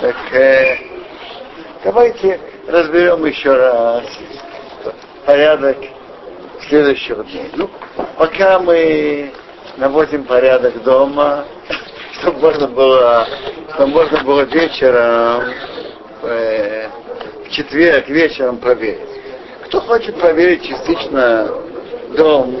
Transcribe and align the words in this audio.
Так 0.00 0.16
э, 0.34 0.76
давайте 1.82 2.38
разберем 2.68 3.24
еще 3.24 3.52
раз 3.52 4.04
порядок 5.24 5.76
следующего 6.68 7.24
дня. 7.24 7.42
Ну, 7.56 7.68
пока 8.16 8.60
мы 8.60 9.32
наводим 9.78 10.24
порядок 10.24 10.80
дома, 10.84 11.44
чтобы 12.20 12.38
можно 12.40 12.68
было, 12.68 13.26
чтобы 13.74 13.86
можно 13.88 14.22
было 14.22 14.42
вечером, 14.42 15.52
э, 16.22 16.88
в 17.46 17.50
четверг 17.50 18.08
вечером 18.08 18.58
проверить. 18.58 19.00
Кто 19.64 19.80
хочет 19.80 20.20
проверить 20.20 20.62
частично 20.62 21.50
дом 22.16 22.60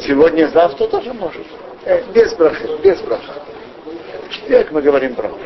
сегодня, 0.00 0.48
завтра, 0.48 0.88
тоже 0.88 1.12
может. 1.12 1.46
Э, 1.84 2.02
без 2.12 2.34
браха, 2.34 2.66
без 2.82 3.00
браха. 3.02 3.43
В 4.24 4.30
четверг 4.30 4.70
мы 4.70 4.82
говорим 4.82 5.14
браха. 5.14 5.36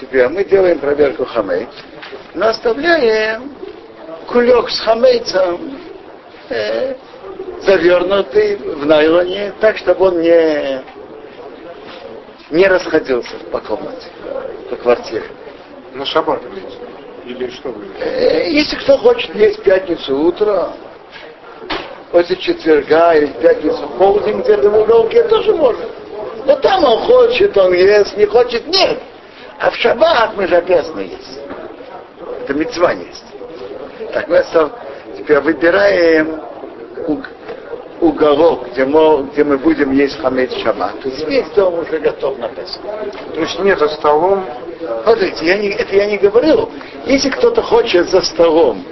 Теперь 0.00 0.28
мы 0.28 0.44
делаем 0.44 0.78
проверку 0.78 1.24
хамей, 1.24 1.68
но 2.34 2.48
оставляем 2.48 3.54
кулек 4.28 4.68
с 4.68 4.80
хамейцем 4.80 5.78
э, 6.50 6.94
завернутый 7.62 8.56
в 8.56 8.84
найлоне, 8.84 9.52
так, 9.60 9.76
чтобы 9.78 10.06
он 10.06 10.20
не, 10.20 10.82
не 12.50 12.66
расходился 12.66 13.36
по 13.50 13.60
комнате, 13.60 14.08
по 14.68 14.76
квартире. 14.76 15.24
На 15.94 16.04
шаббат 16.04 16.42
или 17.24 17.48
что 17.50 17.70
вы? 17.70 17.86
Э, 18.00 18.50
если 18.50 18.76
кто 18.76 18.98
хочет 18.98 19.34
есть 19.34 19.60
в 19.60 19.62
пятницу 19.62 20.16
утро, 20.16 20.72
после 22.10 22.36
четверга 22.36 23.14
или 23.14 23.26
в 23.26 23.38
пятницу 23.38 23.88
полдень 23.98 24.40
где-то 24.40 24.70
в 24.70 24.82
уголке, 24.82 25.24
тоже 25.24 25.54
может. 25.54 25.88
Но 26.46 26.56
там 26.56 26.84
он 26.84 26.98
хочет, 27.00 27.56
он 27.56 27.72
ест, 27.72 28.16
не 28.16 28.26
хочет, 28.26 28.66
нет. 28.66 28.98
А 29.58 29.70
в 29.70 29.76
шаббат 29.76 30.36
мы 30.36 30.46
же 30.46 30.56
обязаны 30.56 31.00
есть. 31.00 31.40
Это 32.42 32.54
мецва 32.54 32.92
есть. 32.92 33.24
Так 34.12 34.28
мы 34.28 34.44
теперь 35.16 35.40
выбираем 35.40 36.40
уголок, 38.00 38.68
где 38.70 38.84
мы, 38.84 39.24
где 39.32 39.44
мы 39.44 39.58
будем 39.58 39.92
есть 39.92 40.20
хамец 40.20 40.52
шаббат. 40.62 41.00
То 41.00 41.08
есть 41.08 41.26
весь 41.26 41.48
дом 41.50 41.78
уже 41.78 41.98
готов 41.98 42.38
на 42.38 42.48
Песах. 42.48 42.82
То 43.32 43.40
есть 43.40 43.58
не 43.60 43.74
за 43.76 43.88
столом. 43.88 44.44
Смотрите, 45.04 45.46
я 45.46 45.56
не, 45.56 45.68
это 45.68 45.94
я 45.94 46.06
не 46.06 46.18
говорил. 46.18 46.70
Если 47.06 47.30
кто-то 47.30 47.62
хочет 47.62 48.08
за 48.10 48.20
столом 48.22 48.84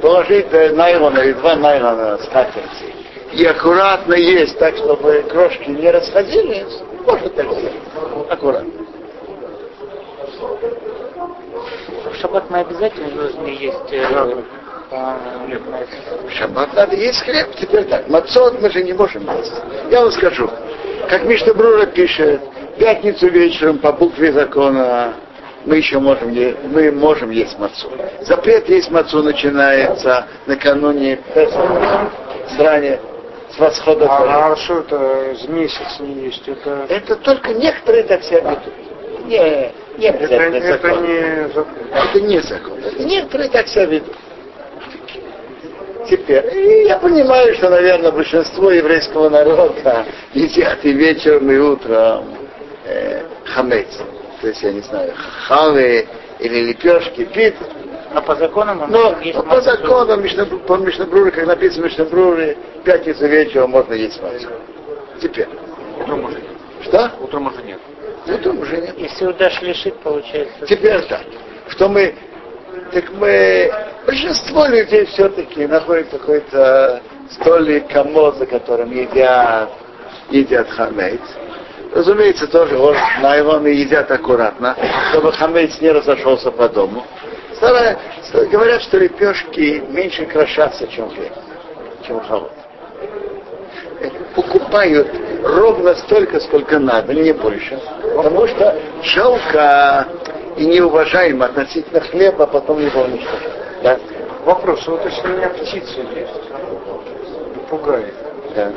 положить 0.00 0.52
найлон 0.52 1.18
или 1.18 1.32
два 1.32 1.56
найлона 1.56 2.18
скатерти 2.18 2.94
и 3.32 3.44
аккуратно 3.44 4.14
есть 4.14 4.58
так, 4.58 4.76
чтобы 4.76 5.24
крошки 5.28 5.70
не 5.70 5.90
расходились, 5.90 6.78
может 7.06 7.34
так 7.34 7.46
сделать. 7.52 7.74
Аккуратно. 8.30 8.70
В 12.12 12.16
шаббат 12.16 12.50
мы 12.50 12.58
обязательно 12.60 13.10
должны 13.10 13.46
есть 13.48 13.92
э, 13.92 14.42
в 14.90 16.30
шаббат 16.30 16.74
надо 16.74 16.94
есть 16.96 17.20
хлеб. 17.22 17.48
Теперь 17.60 17.84
так, 17.84 18.08
мацот 18.08 18.60
мы 18.60 18.70
же 18.70 18.82
не 18.82 18.92
можем 18.92 19.26
есть. 19.36 19.52
Я 19.90 20.02
вам 20.02 20.12
скажу, 20.12 20.48
как 21.08 21.24
Мишна 21.24 21.54
Брура 21.54 21.86
пишет, 21.86 22.40
пятницу 22.78 23.28
вечером 23.28 23.78
по 23.78 23.92
букве 23.92 24.32
закона 24.32 25.14
мы 25.64 25.76
еще 25.76 25.98
можем, 25.98 26.30
есть, 26.32 26.58
мы 26.64 26.92
можем 26.92 27.30
есть 27.30 27.58
мацу. 27.58 27.90
Запрет 28.20 28.68
есть 28.68 28.90
мацу 28.90 29.22
начинается 29.22 30.26
накануне 30.46 31.18
Песаха, 31.34 32.10
с 32.54 32.58
ранее, 32.58 33.00
с 33.54 33.58
восхода. 33.58 34.06
А, 34.08 34.52
а 34.52 34.56
что 34.56 34.80
это 34.80 35.34
с 35.36 35.48
месяц 35.48 36.00
не 36.00 36.24
есть? 36.24 36.46
Это, 36.48 36.86
это 36.88 37.16
только 37.16 37.52
некоторые 37.54 38.04
так 38.04 38.22
себя 38.22 38.40
ведут. 38.40 38.74
Не, 39.26 39.72
не 39.98 40.08
обязательно 40.08 40.56
это, 40.56 40.72
закон. 40.72 41.04
Это 41.04 41.06
не 41.06 41.52
закон. 41.52 41.82
Это 41.92 42.20
не 42.20 42.38
закон. 42.40 42.78
Это 42.84 43.02
некоторые 43.04 43.50
так 43.50 43.68
себя 43.68 43.86
ведут. 43.86 44.16
Теперь, 46.08 46.54
и 46.54 46.86
я 46.86 46.98
понимаю, 46.98 47.54
что, 47.54 47.70
наверное, 47.70 48.12
большинство 48.12 48.70
еврейского 48.70 49.30
народа 49.30 50.04
едят 50.34 50.84
и 50.84 50.92
вечером, 50.92 51.50
и 51.50 51.56
утром 51.56 52.26
э, 52.84 53.22
хамец. 53.46 53.88
То 54.42 54.48
есть, 54.48 54.62
я 54.62 54.72
не 54.72 54.80
знаю, 54.80 55.14
хавы 55.46 56.06
или 56.40 56.60
лепешки, 56.66 57.24
пит. 57.24 57.54
Но 58.14 58.22
по 58.22 58.36
законам 58.36 58.78
мы 58.78 58.86
Но 58.86 59.02
можем 59.04 59.20
есть 59.22 59.36
по 59.38 59.44
мацу. 59.44 59.62
закону, 59.62 60.16
Мишна- 60.22 60.58
по 60.66 60.76
Мишнабруре, 60.76 61.30
как 61.32 61.46
написано 61.46 61.82
в 61.82 61.84
Мишнабруре, 61.90 62.56
в 62.80 62.82
пятницу 62.84 63.26
вечером 63.26 63.70
можно 63.70 63.92
есть 63.94 64.22
мацу. 64.22 64.48
Теперь. 65.20 65.48
Утром 66.00 66.24
уже 66.24 66.34
нет. 66.36 66.44
Что? 66.84 67.10
Утром 67.20 67.46
уже 67.48 67.62
нет. 67.62 67.80
Утром 68.26 68.58
уже 68.60 68.76
нет. 68.76 68.94
Если 68.98 69.26
удашь 69.26 69.60
лишить, 69.62 69.96
получается. 69.96 70.64
Теперь 70.66 71.00
так, 71.06 71.22
что 71.68 71.88
мы, 71.88 72.14
так 72.92 73.04
мы, 73.14 73.72
большинство 74.06 74.66
людей 74.66 75.06
все-таки 75.06 75.66
находят 75.66 76.08
какой-то 76.10 77.02
столик, 77.32 77.88
комод, 77.88 78.36
за 78.36 78.46
которым 78.46 78.92
едят, 78.92 79.70
едят 80.30 80.68
хамейц. 80.70 81.20
Разумеется, 81.92 82.46
тоже 82.46 82.76
вот 82.76 82.96
найлоны 83.22 83.68
едят 83.68 84.10
аккуратно, 84.10 84.76
чтобы 85.10 85.32
хамейц 85.32 85.80
не 85.80 85.90
разошелся 85.90 86.50
по 86.50 86.68
дому. 86.68 87.04
Старая- 87.64 87.98
говорят, 88.50 88.82
что 88.82 88.98
лепешки 88.98 89.82
меньше 89.88 90.26
крошатся, 90.26 90.86
чем 90.88 91.08
хлеб, 91.08 91.32
чем 92.06 92.20
холод. 92.20 92.52
Покупают 94.34 95.08
ровно 95.42 95.94
столько, 95.94 96.40
сколько 96.40 96.78
надо, 96.78 97.14
не 97.14 97.32
больше. 97.32 97.80
Потому 98.14 98.46
что 98.48 98.78
жалко 99.02 100.08
и 100.58 100.66
неуважаемо 100.66 101.46
относительно 101.46 102.00
хлеба, 102.00 102.44
а 102.44 102.46
потом 102.48 102.84
его 102.84 103.00
уничтожать. 103.02 103.52
Да? 103.82 103.98
Вопрос, 104.44 104.86
вот 104.86 105.02
если 105.06 105.26
у 105.26 105.36
меня 105.36 105.48
птица 105.48 106.00
есть, 106.00 106.50
попугай, 107.54 108.12
Да. 108.54 108.72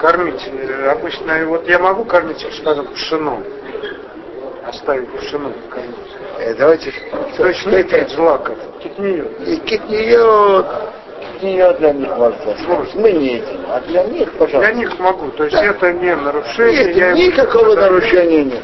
кормить, 0.00 0.50
обычно, 0.90 1.44
вот 1.44 1.68
я 1.68 1.78
могу 1.78 2.04
кормить, 2.06 2.40
скажем, 2.58 2.86
пшеном, 2.94 3.44
оставить 4.66 5.10
пшеном 5.18 5.52
кормить. 5.68 6.07
Э, 6.38 6.54
давайте. 6.54 6.92
Нет 7.66 7.92
это? 7.92 8.14
злаков. 8.14 8.56
И 8.80 9.56
китниет, 9.56 10.66
китниет 11.34 11.78
для 11.78 11.92
них 11.92 12.08
можно. 12.16 12.54
Может. 12.66 12.94
Мы 12.94 13.12
не 13.12 13.26
едим, 13.36 13.60
а 13.68 13.80
для 13.80 14.04
них, 14.04 14.30
Для 14.30 14.38
пожалуйста. 14.38 14.72
них 14.74 14.98
могу, 14.98 15.28
то 15.30 15.44
есть 15.44 15.56
Да. 15.56 15.64
это 15.64 15.92
не 15.92 16.14
нарушение. 16.14 16.84
Нет, 16.86 16.96
я 16.96 17.12
никакого 17.12 17.74
нарушения 17.74 18.44
нет. 18.44 18.62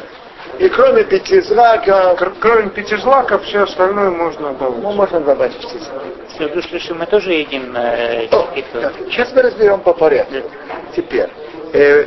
И 0.59 0.69
кроме 0.69 1.03
пяти 1.03 1.41
знаков, 1.41 2.17
Кр- 2.17 2.33
Кроме 2.39 2.69
пяти 2.69 2.95
злаков, 2.97 3.43
все 3.43 3.63
остальное 3.63 4.09
можно 4.11 4.49
мы 4.49 4.55
отдавать. 4.55 4.95
можем 4.95 5.23
добавить. 5.25 5.53
Если 6.29 6.47
душ 6.53 6.71
лишим, 6.71 6.99
мы 6.99 7.05
тоже 7.07 7.33
едим 7.33 7.75
э, 7.75 8.27
О, 8.31 8.47
Сейчас 9.09 9.33
мы 9.33 9.41
разберем 9.41 9.81
по 9.81 9.93
порядку. 9.93 10.35
Теперь. 10.95 11.27
э, 11.73 12.05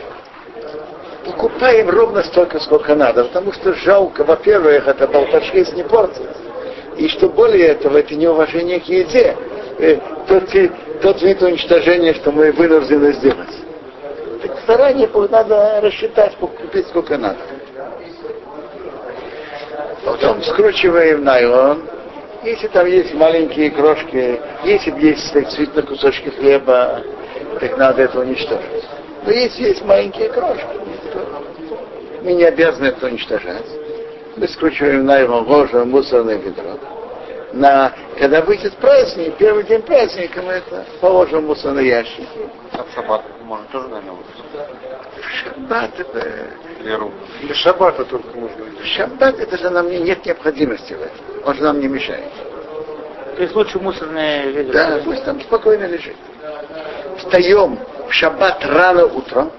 покупаем 1.29 1.91
ровно 1.91 2.23
столько, 2.23 2.59
сколько 2.61 2.95
надо, 2.95 3.25
потому 3.25 3.53
что 3.53 3.75
жалко, 3.75 4.25
во-первых, 4.25 4.89
это 4.89 5.07
болташвиц 5.07 5.73
не 5.73 5.83
портит. 5.83 6.29
И 6.97 7.09
что 7.09 7.29
более 7.29 7.69
этого, 7.69 7.99
это 7.99 8.15
неуважение 8.15 8.81
к 8.81 8.85
еде. 8.85 9.37
Э, 9.79 9.97
тот, 10.27 10.45
тот 11.01 11.23
вид 11.23 11.43
уничтожения, 11.43 12.15
что 12.15 12.33
мы 12.33 12.51
вынуждены 12.53 13.13
сделать. 13.13 13.55
Так 14.43 14.53
заранее 14.67 15.09
надо 15.31 15.81
рассчитать, 15.83 16.35
купить 16.37 16.87
сколько 16.89 17.17
надо. 17.17 17.39
Потом 20.05 20.43
скручиваем 20.43 21.25
найлон. 21.25 21.83
Если 22.43 22.69
там 22.69 22.87
есть 22.87 23.15
маленькие 23.15 23.71
крошки, 23.71 24.41
если 24.65 24.91
есть 25.01 25.33
действительно 25.35 25.83
кусочки 25.83 26.29
хлеба, 26.31 27.03
так 27.61 27.77
надо 27.77 28.03
это 28.03 28.21
уничтожить. 28.21 28.85
Но 29.29 29.35
если 29.35 29.65
есть 29.65 29.85
маленькие 29.85 30.31
крошки, 30.31 30.65
то 31.13 31.45
мы 32.23 32.33
не 32.33 32.45
обязаны 32.45 32.87
это 32.87 33.09
уничтожать. 33.09 33.67
Мы 34.39 34.49
скручиваем 34.49 35.05
найлон, 35.05 35.47
ложим 35.47 35.83
в 35.83 35.87
мусорное 35.89 36.37
ведро. 36.37 36.79
На, 37.53 37.93
когда 38.19 38.41
будет 38.41 38.75
праздник, 38.77 39.35
первый 39.37 39.65
день 39.65 39.83
праздника, 39.83 40.41
мы 40.41 40.53
это 40.55 40.87
положим 41.03 41.43
в 41.45 41.49
мусорный 41.49 41.87
ящик. 41.89 42.27
А 42.73 42.83
в 42.85 42.95
шаббат 42.95 43.23
можно 43.43 43.67
тоже, 43.71 43.89
наверное, 43.89 44.17
шаббат 45.45 45.91
это. 46.01 46.33
Для 47.43 47.55
шаббата 47.55 48.07
только 48.07 48.35
можно. 48.35 48.57
Шаббат 48.83 49.39
это 49.41 49.59
же 49.59 49.69
нам 49.69 49.91
не- 49.91 49.99
нет 50.01 50.25
необходимости 50.25 50.95
в 50.95 51.03
этом. 51.03 51.19
Он 51.45 51.55
же 51.55 51.63
нам 51.65 51.81
не 51.81 51.89
мешает. 51.89 52.33
То 53.37 53.43
есть 53.43 53.55
лучше 53.55 53.79
мусорное 53.79 54.47
ведро. 54.47 54.73
Да, 54.73 55.01
пусть 55.05 55.23
там 55.27 55.39
спокойно 55.43 55.85
лежит. 55.85 56.17
Встаем 57.29 57.79
в 58.09 58.13
шаббат 58.13 58.65
рано 58.65 59.05
утром, 59.05 59.53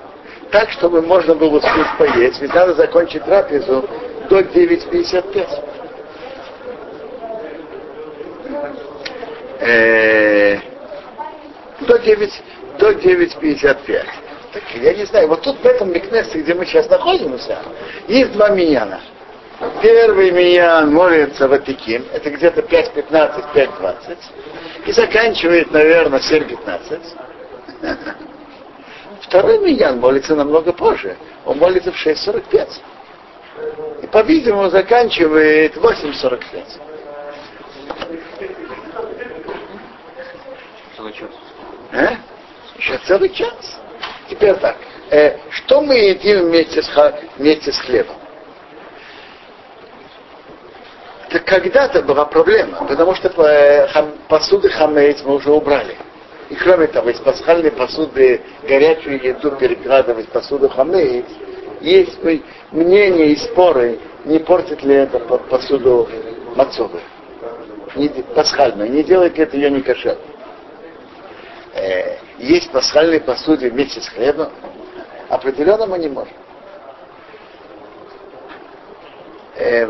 так, 0.51 0.71
чтобы 0.71 1.03
можно 1.03 1.35
было 1.35 1.57
успеть 1.57 1.97
поесть. 1.99 2.41
Ведь 2.41 2.53
надо 2.53 2.73
закончить 2.73 3.23
трапезу 3.23 3.87
до 4.27 4.39
9.55. 4.39 5.47
Э, 9.59 10.57
До 11.81 11.99
9, 11.99 12.43
до 12.79 12.91
9.55. 12.91 14.05
Так 14.51 14.63
я 14.81 14.93
не 14.95 15.05
знаю, 15.05 15.27
вот 15.27 15.43
тут 15.43 15.59
в 15.59 15.65
этом 15.65 15.93
Микнесе, 15.93 16.39
где 16.39 16.55
мы 16.55 16.65
сейчас 16.65 16.89
находимся, 16.89 17.59
есть 18.07 18.31
два 18.31 18.49
миньяна. 18.49 18.99
Первый 19.83 20.31
миньян 20.31 20.91
молится 20.91 21.47
в 21.47 21.53
Атиким, 21.53 22.03
это 22.13 22.31
где-то 22.31 22.61
5.15, 22.61 23.43
5.20, 23.53 24.17
и 24.87 24.91
заканчивает, 24.91 25.71
наверное, 25.71 26.19
7.15. 26.19 27.28
Второй 29.21 29.59
миньян 29.59 29.99
молится 29.99 30.35
намного 30.35 30.73
позже, 30.73 31.15
он 31.45 31.57
молится 31.57 31.91
в 31.91 32.07
6.45. 32.07 32.81
И, 34.03 34.07
по-видимому, 34.07 34.69
заканчивает 34.69 35.75
8.45. 35.75 36.65
Целый 40.95 41.13
час. 41.13 41.29
А? 41.91 42.15
Еще 42.77 42.97
целый 43.05 43.29
час. 43.29 43.79
Теперь 44.29 44.55
так. 44.55 44.77
Э, 45.11 45.37
что 45.49 45.81
мы 45.81 45.95
едим 45.95 46.47
вместе 46.47 46.81
с, 46.81 47.13
вместе 47.37 47.71
с 47.71 47.77
хлебом? 47.79 48.15
Это 51.29 51.39
когда-то 51.39 52.01
была 52.01 52.25
проблема, 52.25 52.85
потому 52.85 53.13
что 53.15 53.29
э, 53.43 53.87
посуды 54.27 54.69
хамейц 54.69 55.21
мы 55.23 55.35
уже 55.35 55.51
убрали. 55.51 55.95
И 56.49 56.55
кроме 56.55 56.87
того, 56.87 57.09
из 57.11 57.19
пасхальной 57.19 57.71
посуды 57.71 58.41
горячую 58.67 59.23
еду 59.23 59.51
перекладывать 59.51 60.29
посуду 60.29 60.67
хамейц, 60.67 61.25
есть 61.79 62.17
м- 62.23 62.43
мнения 62.71 63.27
и 63.27 63.35
споры, 63.35 63.99
не 64.25 64.39
портит 64.39 64.83
ли 64.83 64.95
это 64.95 65.19
по- 65.19 65.37
посуду 65.37 66.09
мацовы. 66.55 67.01
Не, 67.95 68.09
пасхальную, 68.09 68.91
не 68.91 69.03
делает 69.03 69.37
ли 69.37 69.43
это 69.43 69.57
ее 69.57 69.69
не 69.69 69.81
кошер. 69.81 70.17
Э, 71.73 72.17
есть 72.39 72.71
пасхальной 72.71 73.21
посуде 73.21 73.69
вместе 73.69 74.01
с 74.01 74.09
хлебом, 74.09 74.51
определенно 75.29 75.85
мы 75.85 75.99
не 75.99 76.07
можем. 76.07 76.33
Э, 79.55 79.89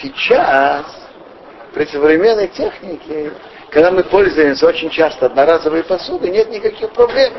сейчас, 0.00 0.86
при 1.74 1.84
современной 1.86 2.48
технике, 2.48 3.32
когда 3.76 3.90
мы 3.90 4.04
пользуемся 4.04 4.66
очень 4.66 4.88
часто 4.88 5.26
одноразовой 5.26 5.84
посудой, 5.84 6.30
нет 6.30 6.48
никаких 6.48 6.88
проблем. 6.92 7.30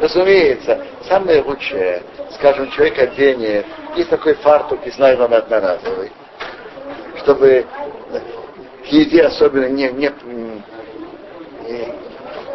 Разумеется, 0.00 0.86
самое 1.08 1.42
лучшее, 1.42 2.04
скажем, 2.34 2.70
человек 2.70 3.00
оденет, 3.00 3.66
есть 3.96 4.08
такой 4.08 4.34
фартук 4.34 4.86
из 4.86 4.96
найлона 4.96 5.38
одноразовый, 5.38 6.12
чтобы 7.18 7.66
к 8.84 8.86
еде 8.92 9.22
особенно 9.22 9.68
не, 9.70 9.88
не, 9.88 10.12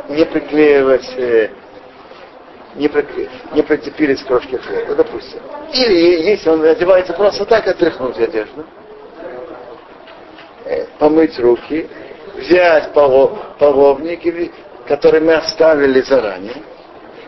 не- 0.08 0.26
приклеивать, 0.26 1.12
э, 1.18 1.50
не, 2.76 2.90
не 3.56 3.62
прицепились 3.62 4.24
крошки 4.24 4.56
хлеба, 4.56 4.96
допустим. 4.96 5.42
Или 5.74 6.30
если 6.30 6.50
он 6.50 6.64
одевается 6.64 7.12
просто 7.12 7.44
так, 7.44 7.68
отряхнуть 7.68 8.18
одежду, 8.20 8.64
э, 10.64 10.86
помыть 10.98 11.38
руки, 11.40 11.90
взять 12.38 12.94
поло- 12.94 13.38
половник, 13.60 14.26
или- 14.26 14.52
который 14.88 15.20
мы 15.20 15.34
оставили 15.34 16.02
заранее, 16.02 16.56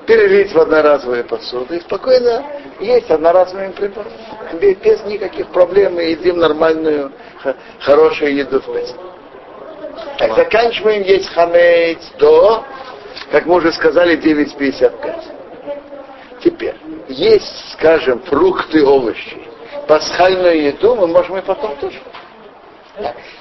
перелить 0.07 0.53
в 0.53 0.59
одноразовые 0.59 1.23
посуды 1.23 1.77
и 1.77 1.81
спокойно 1.81 2.43
есть 2.79 3.11
одноразовыми 3.11 3.71
приборами. 3.71 4.13
Без, 4.59 5.03
никаких 5.05 5.47
проблем 5.47 5.95
мы 5.95 6.03
едим 6.03 6.37
нормальную, 6.37 7.11
хорошую 7.79 8.35
еду 8.35 8.59
в 8.61 8.73
Песах. 8.73 8.97
Так, 10.17 10.35
заканчиваем 10.35 11.03
есть 11.03 11.29
хамейц 11.29 11.99
до, 12.17 12.63
как 13.31 13.45
мы 13.45 13.55
уже 13.55 13.71
сказали, 13.73 14.15
9.55. 14.17 15.23
Теперь, 16.43 16.75
есть, 17.09 17.73
скажем, 17.73 18.21
фрукты, 18.21 18.85
овощи, 18.85 19.37
пасхальную 19.87 20.63
еду 20.63 20.95
мы 20.95 21.07
можем 21.07 21.37
и 21.37 21.41
потом 21.41 21.75
тоже. 21.77 21.99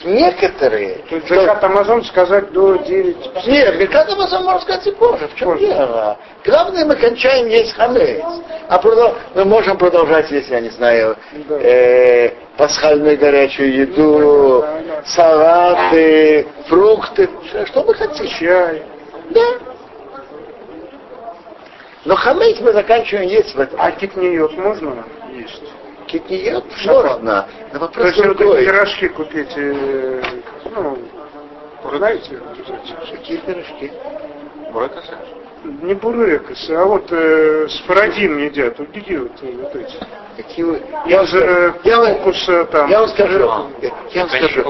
Некоторые... 0.04 0.96
То 1.08 1.16
есть 1.16 1.28
Закат 1.28 1.62
Амазон 1.64 2.04
сказать 2.04 2.52
до 2.52 2.76
9. 2.76 3.46
Нет, 3.46 3.78
Беркат 3.78 4.10
Амазон 4.12 4.44
можно 4.44 4.60
сказать 4.60 4.86
и 4.86 4.92
позже. 4.92 5.28
В 5.28 5.34
чем 5.34 5.48
Позже. 5.52 5.66
дело? 5.66 6.16
Главное, 6.44 6.84
мы 6.84 6.96
кончаем 6.96 7.46
есть 7.48 7.74
хамец. 7.74 8.22
А 8.68 8.78
продол- 8.78 9.14
мы 9.34 9.44
можем 9.44 9.76
продолжать 9.76 10.30
есть, 10.30 10.48
я 10.50 10.60
не 10.60 10.70
знаю, 10.70 11.16
Да. 11.48 11.56
э, 11.60 12.30
пасхальную 12.56 13.18
горячую 13.18 13.72
еду, 13.74 14.60
Да, 14.62 14.80
да. 14.86 15.02
салаты, 15.04 16.46
фрукты, 16.68 17.28
что- 17.48 17.66
что 17.66 17.82
мы 17.84 17.94
хотим. 17.94 18.26
Чай. 18.28 18.82
Да. 19.30 19.40
Но 22.04 22.14
хамец 22.16 22.58
мы 22.60 22.72
заканчиваем 22.72 23.28
есть 23.28 23.54
в 23.54 23.60
этом. 23.60 23.78
А 23.80 23.90
китниот 23.90 24.56
можно 24.56 25.04
есть? 25.34 25.62
Китниет 26.08 26.64
Шаббат. 26.78 27.04
можно. 27.22 27.48
Но 27.72 27.72
То 27.72 27.78
вопрос 27.78 28.06
есть 28.06 28.26
вот 28.26 28.38
пирожки 28.38 29.08
купить, 29.08 29.52
э, 29.56 30.22
ну, 30.70 30.98
знаете, 31.94 32.38
вот 32.38 32.58
эти? 32.58 33.16
Какие 33.16 33.36
пирожки? 33.38 33.92
Брекасы? 34.72 35.16
не 35.82 35.94
бурекасы, 35.94 36.70
а 36.72 36.84
вот 36.84 37.10
э, 37.10 37.68
с 37.68 37.80
парадин 37.80 38.38
едят, 38.38 38.78
вот 38.78 38.88
где 38.90 39.18
вот, 39.18 39.32
э, 39.42 39.52
вот 39.60 39.74
эти? 39.74 39.96
Какие 40.36 40.64
вы- 40.64 40.82
Я, 41.06 41.22
э, 41.22 41.26
скажу- 41.26 41.74
я, 41.84 41.98
вам- 41.98 42.14
кокуса 42.18 42.64
там. 42.66 42.90
я 42.90 43.00
вам 43.00 43.08
скажу. 43.08 43.38
Я 44.12 44.20
вам 44.22 44.30
скажу. 44.30 44.62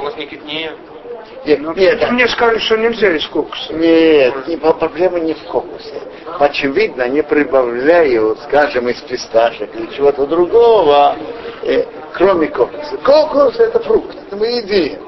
У. 1.44 1.48
Нет, 1.48 1.60
Ну, 1.60 1.74
нет, 1.74 2.10
мне 2.10 2.28
сказали, 2.28 2.58
что 2.58 2.76
нельзя 2.76 3.10
из 3.10 3.26
кокуса. 3.26 3.72
Нет, 3.72 4.46
не, 4.46 4.56
проблема 4.56 5.18
не 5.20 5.34
в 5.34 5.42
кокусе. 5.44 5.94
Очевидно, 6.38 7.04
они 7.04 7.22
прибавляют, 7.22 8.40
скажем, 8.40 8.88
из 8.88 9.00
фисташек 9.02 9.74
или 9.74 9.86
чего-то 9.96 10.26
другого, 10.26 11.16
э, 11.62 11.84
кроме 12.14 12.48
кокуса. 12.48 12.96
Кокус 13.04 13.58
это 13.58 13.80
фрукт, 13.80 14.16
это 14.26 14.36
мы 14.36 14.46
едим. 14.46 14.98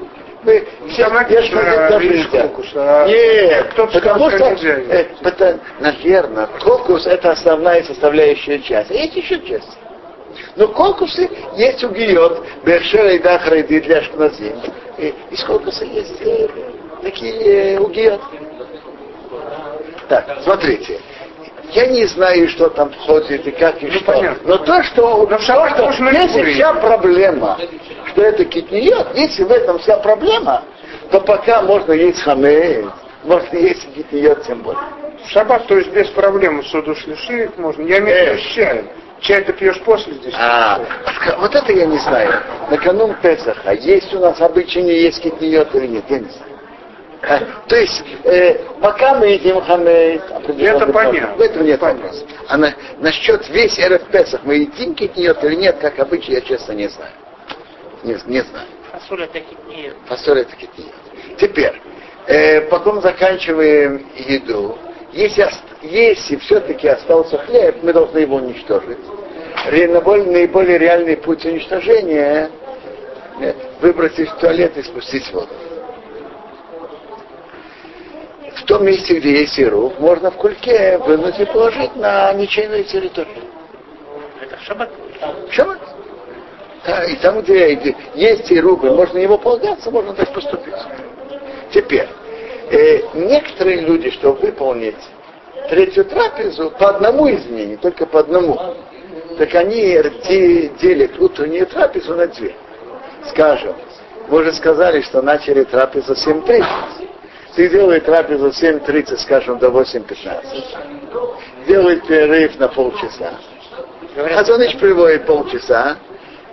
Мы 0.43 0.67
все 0.89 1.07
написано, 1.07 1.61
даже 1.89 2.07
едят. 2.07 2.49
кокуса, 2.49 3.03
а 3.03 3.07
Нет, 3.07 3.67
кто-то 3.73 3.99
потому 3.99 4.29
сказал, 4.29 4.57
что, 4.57 4.65
нельзя 4.65 4.95
э, 4.95 5.05
это, 5.21 5.59
наверное, 5.79 6.47
кокус 6.63 7.05
это 7.05 7.31
основная 7.31 7.83
составляющая 7.83 8.59
часть. 8.59 8.89
А 8.89 8.93
есть 8.93 9.15
еще 9.15 9.39
часть. 9.41 9.77
Но 10.55 10.67
кокусы 10.69 11.29
есть 11.55 11.83
угиот, 11.83 12.45
бершера 12.63 13.11
и 13.11 13.19
дахрайды 13.19 13.81
для 13.81 14.01
шкназим. 14.01 14.55
И 15.01 15.13
из 15.31 15.43
кокуса 15.43 15.83
есть 15.83 16.21
э, 16.21 16.47
такие 17.01 17.75
э, 17.75 17.79
угиот. 17.79 18.21
Так, 20.07 20.37
смотрите. 20.43 20.99
Я 21.71 21.87
не 21.87 22.05
знаю, 22.05 22.47
что 22.49 22.69
там 22.69 22.91
входит 22.91 23.47
и 23.47 23.51
как 23.51 23.81
и 23.81 23.87
Ну, 23.87 23.91
что. 23.93 24.05
понятно. 24.11 24.41
Но 24.45 24.57
то, 24.57 24.83
что, 24.83 25.17
Но 25.17 25.25
то, 25.25 25.37
всё 25.39 25.53
равно 25.53 25.69
что 25.75 25.83
можно 25.85 26.09
если 26.09 26.39
курить. 26.39 26.55
вся 26.55 26.73
проблема, 26.73 27.57
что 28.07 28.21
это 28.21 28.45
китниот, 28.45 29.15
если 29.15 29.43
в 29.43 29.51
этом 29.51 29.79
вся 29.79 29.97
проблема, 29.97 30.63
то 31.09 31.21
пока 31.21 31.61
можно 31.61 31.93
есть 31.93 32.21
хамеец, 32.21 32.85
можно 33.23 33.57
есть 33.57 33.87
китниот 33.95 34.43
тем 34.43 34.61
более. 34.61 34.81
Шаббат, 35.27 35.65
то 35.67 35.77
есть 35.77 35.91
без 35.91 36.09
проблем 36.09 36.63
суду 36.65 36.93
шлишит 36.93 37.57
можно. 37.57 37.83
Я 37.83 37.99
имею 37.99 38.37
в 38.37 38.41
Чай 39.21 39.43
ты 39.43 39.53
пьешь 39.53 39.79
после 39.81 40.13
здесь. 40.13 40.33
А, 40.35 40.79
вот 41.37 41.53
это 41.53 41.71
я 41.71 41.85
не 41.85 41.99
знаю. 41.99 42.41
Накануне 42.71 43.15
Песаха, 43.21 43.73
есть 43.73 44.13
у 44.15 44.19
нас 44.19 44.41
обычай 44.41 44.81
не 44.81 44.93
есть 44.93 45.21
китниот 45.21 45.73
или 45.75 45.87
нет, 45.87 46.05
я 46.09 46.19
не 46.19 46.29
знаю. 46.29 46.51
А, 47.23 47.39
То 47.67 47.75
есть, 47.75 48.03
э, 48.23 48.55
пока 48.81 49.13
мы 49.13 49.27
едим 49.27 49.61
хамейт, 49.61 50.23
Это 50.57 50.87
понятно. 50.87 51.35
В 51.35 51.41
этом 51.41 51.65
нет 51.65 51.79
Понятно. 51.79 52.01
вопроса. 52.03 52.25
А 52.47 52.57
на, 52.57 52.73
насчет 52.97 53.47
весь 53.49 53.77
РФ 53.77 54.05
Песах, 54.05 54.41
мы 54.43 54.55
едим 54.55 54.95
китниот 54.95 55.43
или 55.43 55.53
нет, 55.55 55.77
как 55.79 55.99
обычай, 55.99 56.31
я 56.31 56.41
честно 56.41 56.71
не 56.73 56.87
знаю. 56.87 57.11
Не, 58.03 58.13
не 58.25 58.41
знаю. 58.41 58.65
Фасоль 58.91 59.23
это 59.23 59.39
китниет. 59.39 59.95
Фасоль 60.07 60.39
это 60.39 60.55
китниот. 60.55 61.37
Теперь, 61.37 61.79
э, 62.25 62.61
потом 62.61 63.01
заканчиваем 63.01 64.03
еду. 64.15 64.79
Если, 65.13 65.45
если 65.81 66.37
все-таки 66.37 66.87
остался 66.87 67.37
хлеб, 67.39 67.83
мы 67.83 67.91
должны 67.91 68.19
его 68.19 68.37
уничтожить. 68.37 68.99
Наиболее, 69.65 70.31
наиболее 70.31 70.77
реальный 70.77 71.17
путь 71.17 71.45
уничтожения 71.45 72.49
выбросить 73.81 74.29
в 74.29 74.37
туалет 74.37 74.77
и 74.77 74.83
спустить 74.83 75.31
воду. 75.33 75.49
В 78.55 78.63
том 78.65 78.85
месте, 78.85 79.19
где 79.19 79.41
есть 79.41 79.57
ирух, 79.59 79.99
можно 79.99 80.31
в 80.31 80.35
кульке 80.35 80.97
вынуть 80.99 81.39
и 81.39 81.45
положить 81.45 81.95
на 81.95 82.31
ничейную 82.33 82.83
территорию. 82.85 83.43
Это 84.39 84.57
шаббат. 84.63 84.89
Шаббат. 85.49 85.79
Да, 86.85 87.03
и 87.05 87.15
там, 87.17 87.41
где 87.41 87.95
есть 88.15 88.51
и 88.51 88.61
можно 88.61 89.17
его 89.17 89.37
полагаться, 89.37 89.91
можно 89.91 90.13
так 90.13 90.33
поступить. 90.33 90.73
Теперь, 91.71 92.07
э, 92.71 93.01
некоторые 93.13 93.81
люди, 93.81 94.09
чтобы 94.11 94.39
выполнить 94.41 94.95
третью 95.69 96.05
трапезу, 96.05 96.71
по 96.71 96.89
одному 96.89 97.29
изменению, 97.29 97.77
только 97.77 98.05
по 98.05 98.19
одному, 98.19 98.59
так 99.37 99.53
они 99.55 99.97
де- 100.27 100.67
делят 100.81 101.19
утреннюю 101.19 101.67
трапезу 101.67 102.15
на 102.15 102.27
две. 102.27 102.55
Скажем, 103.29 103.75
мы 104.27 104.39
уже 104.39 104.53
сказали, 104.53 105.01
что 105.01 105.21
начали 105.21 105.63
трапезу 105.63 106.15
в 106.15 106.17
7.30. 106.17 106.65
Ты 107.55 107.69
делаешь 107.69 108.03
трапезу 108.03 108.51
в 108.51 108.63
7.30, 108.63 109.17
скажем, 109.17 109.59
до 109.59 109.67
8.15. 109.67 111.67
делает 111.67 112.07
перерыв 112.07 112.57
на 112.59 112.67
полчаса. 112.69 113.33
Хазаныч 114.15 114.77
приводит 114.77 115.25
полчаса, 115.25 115.97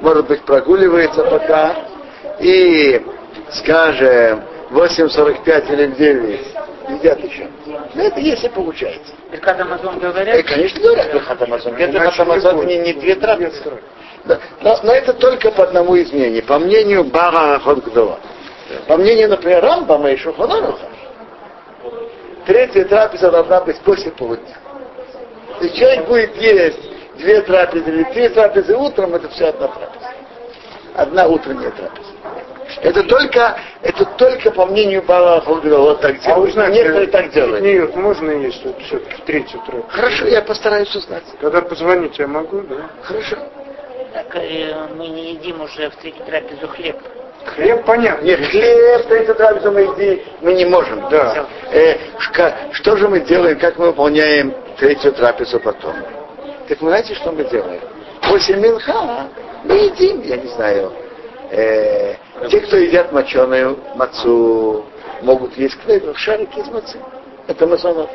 может 0.01 0.29
быть, 0.29 0.43
прогуливается 0.43 1.25
пока, 1.25 1.75
и, 2.41 3.05
скажем, 3.51 4.43
8.45 4.71 5.73
или 5.73 5.87
9 5.87 6.41
едят 6.91 7.25
еще. 7.25 7.49
Но 7.95 8.03
это 8.03 8.21
если 8.21 8.49
получается. 8.49 9.13
Беркат 9.31 9.61
Амазон 9.61 9.97
И, 9.97 10.01
говорят, 10.01 10.47
конечно, 10.47 10.81
говорят 10.81 11.13
Берхат 11.13 11.43
Амазон. 11.43 11.75
Берхат 11.75 12.21
Амазон 12.21 12.67
не, 12.67 12.79
не 12.79 12.93
две 12.95 13.15
трапезы. 13.15 13.63
Да. 14.25 14.39
Но, 14.61 14.79
но 14.83 14.93
это 14.93 15.15
только 15.15 15.51
по 15.51 15.65
одному 15.65 15.99
изменению. 16.01 16.45
По 16.45 16.59
мнению 16.59 17.05
Бара 17.05 17.59
Ходгдова. 17.61 18.19
По 18.87 18.97
мнению, 18.97 19.31
например, 19.31 19.63
Рамбама 19.63 20.11
и 20.11 20.17
Шуханаруха, 20.17 20.87
третья 22.45 22.85
трапеза 22.85 23.31
должна 23.31 23.63
быть 23.63 23.79
после 23.81 24.11
полудня. 24.11 24.59
Если 25.61 25.77
человек 25.79 26.07
будет 26.07 26.37
есть 26.37 26.79
две 27.17 27.41
трапезы 27.43 27.89
или 27.89 28.05
три 28.05 28.29
трапезы 28.29 28.77
утром, 28.77 29.15
это 29.15 29.29
все 29.31 29.47
одна 29.47 29.69
трапеза. 29.69 30.11
Одна 30.95 31.27
утренняя 31.29 31.71
трапеза. 31.71 32.18
Это 32.83 33.03
только, 33.05 33.59
это 33.83 34.05
только 34.05 34.51
по 34.51 34.67
мнению 34.67 35.03
Бала 35.03 35.41
Ходгдова 35.41 35.79
вот 35.91 36.01
так 36.01 36.17
А 36.17 36.25
делают. 36.27 36.49
узнать, 36.51 36.75
Некоторые 36.75 37.07
так 37.09 37.31
делают. 37.33 37.63
Нет, 37.65 37.97
можно 37.97 38.31
есть 38.31 38.65
вот 38.65 38.81
все-таки 38.83 39.15
в 39.23 39.25
третью 39.25 39.61
трапезу. 39.67 39.87
Хорошо, 39.89 40.27
я 40.27 40.43
постараюсь 40.43 40.95
узнать. 40.95 41.25
Когда 41.41 41.63
позвонить 41.63 42.19
я 42.19 42.27
могу, 42.27 42.61
да? 42.61 42.77
Хорошо. 43.03 43.37
так, 44.13 44.27
э, 44.37 44.75
мы 44.97 45.07
не 45.09 45.33
едим 45.33 45.61
уже 45.63 45.89
в 45.91 45.97
третью 45.97 46.25
трапезу 46.27 46.69
хлеб. 46.69 46.97
Хлеб 47.47 47.85
понятно. 47.85 48.25
Нет, 48.25 48.41
хлеб, 48.47 49.07
третью 49.09 49.35
трапезу 49.35 49.73
мы, 49.73 49.85
иди, 49.85 50.23
мы 50.43 50.53
не 50.55 50.67
можем. 50.67 51.09
Да. 51.09 51.47
Э, 51.73 51.97
шка- 52.19 52.55
что 52.73 52.97
же 52.97 53.09
мы 53.09 53.21
делаем, 53.21 53.59
как 53.59 53.79
мы 53.79 53.87
выполняем 53.87 54.55
третью 54.79 55.13
трапезу 55.13 55.59
потом? 55.61 55.95
Так 56.69 56.81
вы 56.83 56.89
знаете, 56.89 57.15
что 57.15 57.33
мы 57.33 57.45
делаем? 57.45 57.81
После 58.29 58.57
Минха 58.57 59.29
мы 59.65 59.75
едим, 59.75 60.21
я 60.23 60.37
не 60.37 60.49
знаю, 60.49 60.93
э, 61.51 62.15
те, 62.51 62.61
кто 62.61 62.77
едят 62.77 63.13
моченую 63.13 63.79
мацу, 63.97 64.85
могут 65.23 65.57
есть 65.57 65.79
клевер, 65.83 66.17
шарики 66.17 66.59
из 66.59 66.69
мацы. 66.69 66.99
Это 67.47 67.67
масонов. 67.67 68.11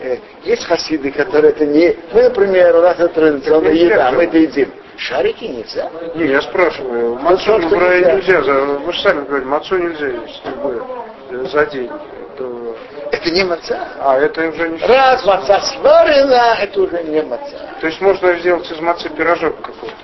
Э, 0.00 0.16
есть 0.44 0.64
хасиды, 0.64 1.10
которые 1.10 1.50
это 1.52 1.66
не... 1.66 1.96
Мы, 2.12 2.22
например, 2.24 2.76
у 2.76 2.80
нас 2.82 2.94
это 2.98 3.08
традиционная 3.08 3.72
Это 3.72 3.84
еда, 3.84 4.12
мы 4.12 4.24
это 4.24 4.38
едим. 4.38 4.72
Шарики 4.96 5.44
нельзя. 5.44 5.90
Не, 6.16 6.26
я 6.26 6.42
спрашиваю, 6.42 7.14
Ну, 7.14 7.18
мацу 7.20 7.60
что 7.60 7.68
брать 7.68 8.04
нельзя? 8.14 8.38
нельзя. 8.38 8.52
Вы 8.52 8.92
же 8.92 9.00
сами 9.02 9.24
говорите, 9.24 9.48
мацу 9.48 9.78
нельзя 9.78 10.06
есть 10.06 10.42
любое, 10.44 10.82
э, 11.30 11.44
за 11.52 11.66
день. 11.66 11.90
То- 12.36 12.76
Это 13.12 13.30
не 13.30 13.42
маца. 13.44 13.88
А, 14.00 14.18
это 14.18 14.48
уже 14.48 14.68
не... 14.68 14.78
Раз 14.86 15.24
маца 15.24 15.60
сварена, 15.60 16.56
это 16.60 16.80
уже 16.82 17.02
не 17.04 17.22
маца. 17.22 17.56
То 17.80 17.86
есть 17.86 18.00
можно 18.00 18.34
сделать 18.38 18.70
из 18.70 18.80
мацы 18.80 19.08
пирожок 19.08 19.56
какой-то. 19.62 19.94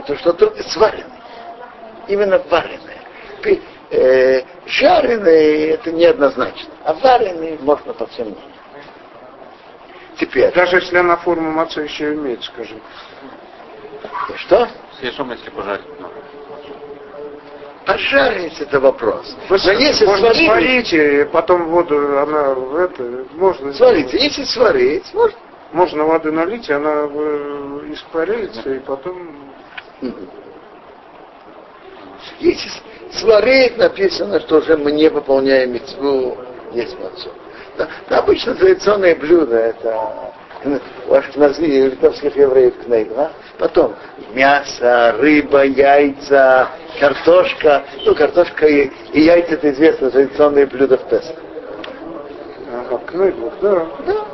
Это 0.00 0.16
что-то 0.18 0.62
сваренное. 0.64 1.20
Именно 2.08 2.38
вареное. 2.50 2.98
Пи- 3.42 3.62
э, 3.90 4.42
жареное 4.66 5.74
это 5.74 5.92
неоднозначно. 5.92 6.72
А 6.84 6.94
вареный 6.94 7.58
можно 7.60 7.92
по 7.92 8.06
всем 8.06 8.28
мнениям. 8.28 8.50
Теперь, 10.18 10.52
Даже 10.52 10.76
если 10.76 10.98
она 10.98 11.16
форму 11.16 11.50
мацы 11.50 11.80
еще 11.80 12.14
имеет, 12.14 12.42
скажем. 12.44 12.80
что? 14.36 14.68
Съешом, 14.98 15.30
если 15.30 15.50
пожарить. 15.50 15.86
Ну, 15.98 16.08
Пожарить 17.86 18.60
это 18.60 18.78
вопрос. 18.80 19.34
Вы 19.48 19.58
Но 19.64 19.72
если 19.72 20.04
можно 20.06 20.34
сварили, 20.34 20.46
сварить, 20.46 20.92
и 20.92 21.24
потом 21.32 21.68
воду, 21.70 22.18
она 22.18 22.54
в 22.54 22.76
это, 22.76 23.24
можно 23.32 23.72
сварите, 23.72 24.08
сделать. 24.08 24.24
если 24.38 24.44
сварить, 24.44 25.14
можно. 25.14 25.38
Можно 25.72 26.04
воды 26.04 26.32
налить, 26.32 26.68
и 26.68 26.72
она 26.72 27.06
э, 27.08 27.80
испаряется, 27.92 28.74
и 28.74 28.80
потом... 28.80 29.49
Если 32.38 32.68
с- 32.68 33.20
сварить, 33.20 33.76
написано, 33.76 34.40
что 34.40 34.58
уже 34.58 34.76
мы 34.76 34.92
не 34.92 35.08
выполняем 35.08 35.72
мецву 35.72 36.36
есть 36.72 36.98
мацу. 37.00 37.30
Да, 37.76 37.88
да, 38.08 38.18
обычно 38.18 38.54
традиционные 38.54 39.14
блюда 39.14 39.56
это 39.56 40.32
у 41.08 41.14
ашкнази, 41.14 41.62
литовских 41.62 42.36
евреев 42.36 42.74
кнейг, 42.84 43.14
да? 43.14 43.32
Потом 43.58 43.94
мясо, 44.34 45.14
рыба, 45.18 45.64
яйца, 45.64 46.68
картошка. 46.98 47.84
Ну, 48.04 48.14
картошка 48.14 48.66
и, 48.66 48.90
и 49.12 49.20
яйца 49.22 49.54
это 49.54 49.70
известно 49.70 50.10
традиционные 50.10 50.66
блюда 50.66 50.98
в 50.98 51.08
Песах. 51.08 51.36
Ага, 52.72 52.98
кнедлах, 53.06 53.54
да, 53.60 53.86
Да. 54.06 54.24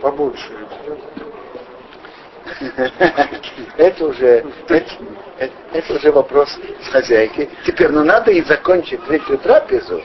побольше. 0.00 0.50
Это 3.76 4.06
уже, 4.06 4.44
это, 4.68 4.84
это- 5.72 5.94
уже 5.94 6.12
вопрос 6.12 6.48
с 6.84 6.88
хозяйки. 6.88 7.48
Теперь, 7.66 7.90
ну 7.90 8.04
надо 8.04 8.30
и 8.30 8.42
закончить 8.42 9.04
третью 9.06 9.38
трапезу 9.38 10.02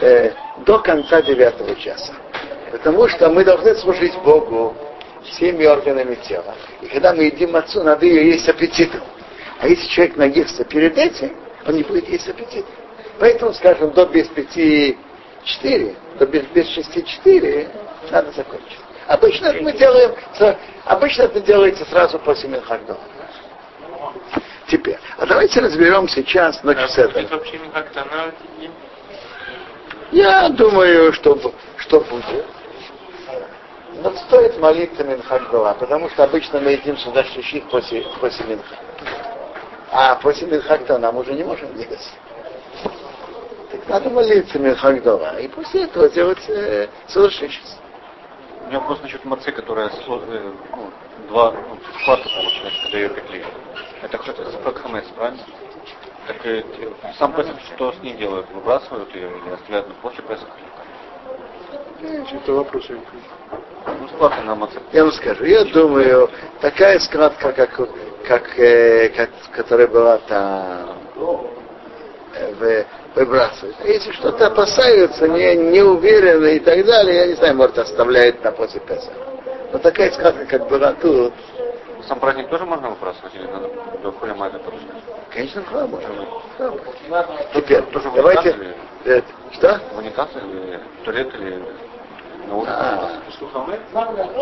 э, 0.00 0.32
до 0.64 0.78
конца 0.78 1.22
девятого 1.22 1.74
часа. 1.76 2.12
Потому 2.70 3.08
что 3.08 3.28
мы 3.30 3.44
должны 3.44 3.74
служить 3.76 4.14
Богу 4.22 4.76
всеми 5.24 5.66
органами 5.66 6.14
тела. 6.26 6.54
И 6.80 6.86
когда 6.86 7.12
мы 7.12 7.24
едим 7.24 7.56
отцу, 7.56 7.82
надо 7.82 8.06
ее 8.06 8.30
есть 8.30 8.48
аппетитом. 8.48 9.02
А 9.58 9.68
если 9.68 9.86
человек 9.88 10.16
наестся 10.16 10.64
перед 10.64 10.96
этим, 10.96 11.36
он 11.66 11.74
не 11.74 11.82
будет 11.82 12.08
есть 12.08 12.24
с 12.24 12.28
аппетитом. 12.28 12.70
Поэтому, 13.18 13.52
скажем, 13.52 13.90
до 13.90 14.06
без 14.06 14.28
пяти 14.28 14.96
четыре, 15.44 15.94
до 16.18 16.26
без, 16.26 16.44
без 16.54 16.68
шести 16.68 17.04
четыре 17.04 17.68
надо 18.10 18.32
закончить. 18.32 18.78
Обычно 19.10 19.46
это 19.46 19.60
мы 19.64 19.72
делаем, 19.72 20.14
с- 20.38 20.56
обычно 20.84 21.22
это 21.22 21.40
делается 21.40 21.84
сразу 21.86 22.16
после 22.20 22.48
Минхагдова. 22.48 23.00
Теперь, 24.68 24.98
а 25.18 25.26
давайте 25.26 25.58
разберем 25.58 26.08
сейчас 26.08 26.62
ночь 26.62 26.78
с 26.78 26.96
вообще 27.28 27.58
как-то 27.74 28.04
на 28.04 28.32
Я 30.12 30.48
думаю, 30.50 31.12
что, 31.12 31.36
что 31.78 32.00
будет. 32.02 32.46
Но 34.00 34.12
стоит 34.12 34.56
молиться 34.60 35.02
Минхагдова, 35.02 35.74
потому 35.80 36.08
что 36.10 36.22
обычно 36.22 36.60
мы 36.60 36.70
едим 36.70 36.96
сюда 36.96 37.24
шиших 37.24 37.64
после, 37.68 38.02
после 38.20 38.46
Минха. 38.46 38.76
А 39.90 40.14
после 40.22 40.46
Минхагда 40.46 40.98
нам 40.98 41.16
уже 41.16 41.32
не 41.32 41.42
можем 41.42 41.76
есть. 41.76 42.12
Так 43.72 43.88
надо 43.88 44.08
молиться 44.08 44.56
Минхагдова. 44.56 45.40
И 45.40 45.48
после 45.48 45.82
этого 45.86 46.06
сделать 46.10 46.48
э, 46.48 46.86
совершенство. 47.08 47.79
У 48.62 48.68
меня 48.68 48.80
вопрос 48.80 49.00
насчет 49.02 49.24
мацы, 49.24 49.52
которая 49.52 49.88
э, 49.88 50.52
ну, 50.76 50.92
два 51.28 51.52
ну, 51.52 51.78
кварта 52.04 52.28
получается, 52.28 52.82
когда 52.82 52.98
ее 52.98 53.08
пекли. 53.08 53.44
Это 54.02 54.18
сапрак 54.52 54.76
хамец, 54.78 55.04
правильно? 55.16 55.40
Так 56.26 56.46
э, 56.46 56.62
те- 56.76 57.12
сам 57.18 57.32
Песах 57.32 57.56
что 57.60 57.92
с 57.92 57.98
ней 58.00 58.14
делают? 58.14 58.50
Выбрасывают 58.52 59.14
ее 59.14 59.38
или 59.38 59.50
оставляют 59.50 59.88
на 59.88 59.94
после 59.94 60.22
Песаха? 60.24 60.56
Это 62.02 62.52
вопрос. 62.52 62.84
я 62.88 62.96
не 62.96 63.02
понимаю. 63.02 64.00
Ну, 64.00 64.08
складка 64.08 64.42
на 64.42 64.54
маце. 64.54 64.80
Я 64.92 65.04
вам 65.04 65.12
скажу, 65.12 65.44
я 65.44 65.64
думаю, 65.64 66.30
такая 66.60 66.98
складка, 67.00 67.52
как, 67.52 67.80
как, 68.26 68.58
э, 68.58 69.08
как 69.10 69.30
которая 69.52 69.88
была 69.88 70.18
там, 70.18 70.98
э, 72.34 72.84
вы- 73.14 73.24
выбрасывают. 73.24 73.76
А 73.82 73.86
если 73.86 74.12
что-то 74.12 74.46
опасаются, 74.46 75.28
не, 75.28 75.54
не 75.56 75.82
уверены 75.82 76.56
и 76.56 76.60
так 76.60 76.84
далее, 76.84 77.16
я 77.16 77.26
не 77.26 77.34
знаю, 77.34 77.56
может 77.56 77.78
оставляют 77.78 78.42
на 78.44 78.52
после 78.52 78.80
Песаха. 78.80 79.12
Но 79.72 79.78
такая 79.78 80.10
складка, 80.12 80.46
как 80.46 80.68
была 80.68 80.92
тут, 80.94 81.32
Сам 82.08 82.18
праздник 82.18 82.48
тоже 82.48 82.64
можно 82.64 82.90
выбрасывать 82.90 83.34
или 83.34 83.46
надо 83.46 83.68
до 84.02 84.34
майда 84.34 84.58
подождать? 84.58 85.02
конечно, 85.30 85.62
хлама. 85.62 86.00
Теперь, 87.54 87.82
Тоже 87.82 88.10
давайте... 88.14 88.50
унитаз 88.50 88.74
э, 89.04 89.22
что? 89.52 89.80
В 89.94 89.98
унитаз 89.98 90.28
или 90.36 90.80
туалет 91.04 91.34
или 91.34 91.62
на 92.48 92.56
улице? 92.56 92.72
А. 92.72 93.10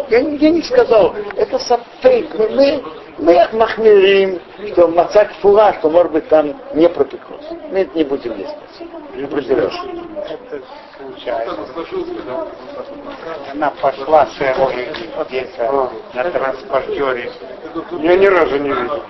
Я, 0.08 0.20
не- 0.22 0.36
я 0.36 0.50
не 0.50 0.62
сказал, 0.62 1.14
это 1.36 1.58
сапфейк. 1.58 2.34
Мы, 2.34 2.48
мы, 2.50 2.84
мы 3.18 3.48
махмирим, 3.52 4.40
что 4.72 4.88
мацак 4.88 5.32
фура, 5.40 5.74
что 5.78 5.90
может 5.90 6.12
быть 6.12 6.28
там 6.28 6.54
не 6.74 6.88
пропеклось. 6.88 7.44
Мы 7.70 7.80
это 7.80 7.98
не 7.98 8.04
будем 8.04 8.36
есть. 8.38 8.54
Не 9.14 9.24
определенно. 9.24 9.70
Это 10.28 10.62
случайно. 10.98 11.66
Она 13.52 13.70
пошла 13.70 14.26
с 14.26 15.26
где-то 15.28 15.90
на 16.14 16.30
транспортере. 16.30 17.32
Я 17.98 18.16
ни 18.16 18.26
разу 18.26 18.58
не 18.58 18.68
видел. 18.68 19.02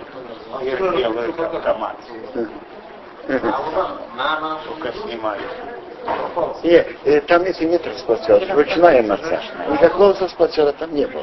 Вертел 0.63 1.13
этот 1.19 1.55
автомат. 1.55 1.97
Только 3.27 4.93
снимали. 5.03 5.43
Нет, 6.63 6.87
э, 7.05 7.21
там 7.23 7.45
если 7.45 7.65
нет 7.67 7.87
расплатера, 7.87 8.41
ручная 8.55 9.03
маца. 9.03 9.41
Никакого 9.71 10.15
расплатера 10.19 10.73
там 10.73 10.95
не 10.95 11.07
было. 11.07 11.23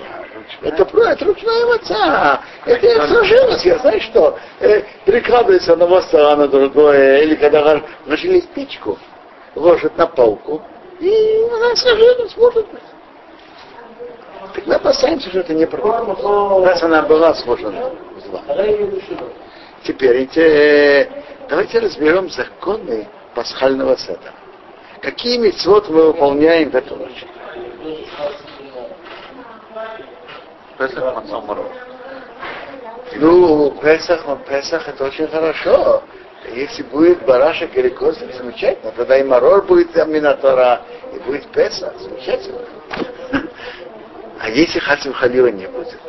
Это, 0.62 0.86
про- 0.86 1.12
это 1.12 1.26
ручная 1.26 1.66
маца. 1.66 2.42
Это 2.66 2.86
я 2.86 3.08
сложилось, 3.08 3.66
я 3.66 3.78
знаю 3.80 4.02
что. 4.02 4.38
Э, 4.60 4.82
перекладывается 5.06 5.74
одного 5.74 6.02
стола 6.02 6.36
на 6.36 6.48
другое, 6.48 7.22
или 7.24 7.36
когда 7.36 7.82
ложились 8.06 8.46
печку, 8.54 8.98
ложат 9.56 9.98
на 9.98 10.08
полку, 10.08 10.62
И 11.00 11.42
она 11.52 11.76
сожжена, 11.76 12.28
сможет 12.30 12.68
быть. 12.72 12.82
Так 14.54 14.66
мы 14.68 14.76
опасаемся, 14.76 15.30
что 15.30 15.40
это 15.40 15.54
не 15.54 15.66
правда. 15.66 16.16
Раз 16.66 16.84
она 16.84 17.02
была 17.02 17.34
сложена 17.34 17.92
зла. 18.26 18.42
Теперь 19.84 20.30
э, 20.36 21.08
давайте 21.50 21.80
разберем 21.80 22.30
законы 22.30 23.08
пасхального 23.34 23.96
сада. 23.98 24.32
Какие 25.06 25.38
митцвот 25.38 25.88
мы 25.88 26.08
выполняем 26.08 26.72
в 26.72 26.76
эту 26.76 26.96
ночь? 26.96 27.24
Песах. 30.80 31.24
Ну, 33.18 33.72
Песах, 33.84 34.26
Песах 34.50 34.88
это 34.88 35.04
очень 35.04 35.28
хорошо. 35.28 36.02
Если 36.56 36.82
будет 36.82 37.24
барашек 37.24 37.78
или 37.78 37.90
козлик, 37.90 38.34
замечательно. 38.34 38.92
Тогда 38.94 39.20
и 39.20 39.24
Марор 39.24 39.64
будет 39.68 39.96
Аминатора, 39.96 40.82
и 41.14 41.20
будет 41.20 41.46
Песах. 41.52 41.94
Замечательно. 42.00 42.62
А 44.38 44.50
если 44.50 44.80
Хасим 44.80 45.14
Халила 45.14 45.48
не 45.48 45.66
будет, 45.66 46.00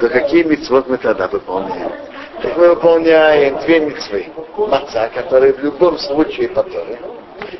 то 0.00 0.08
какие 0.08 0.42
митцвот 0.42 0.88
мы 0.88 0.98
тогда 0.98 1.28
выполняем? 1.28 1.92
Так 2.42 2.56
мы 2.56 2.70
выполняем 2.70 3.58
две 3.60 3.80
митцвы. 3.80 4.28
Маца, 4.56 5.08
которые 5.14 5.52
в 5.54 5.60
любом 5.60 5.96
случае 5.98 6.48
по 6.48 6.62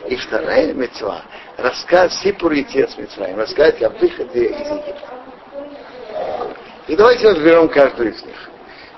И 0.09 0.17
вторая 0.17 0.73
митцва, 0.73 1.23
рассказ 1.57 2.21
Сипур 2.21 2.53
и 2.53 2.65
Тец 2.65 2.97
Митцваем, 2.97 3.39
рассказать 3.39 3.83
о 3.83 3.91
выходе 3.91 4.47
из 4.47 4.67
Египта. 4.71 5.11
И 6.87 6.97
давайте 6.97 7.29
разберем 7.29 7.69
каждую 7.69 8.13
из 8.13 8.23
них. 8.23 8.51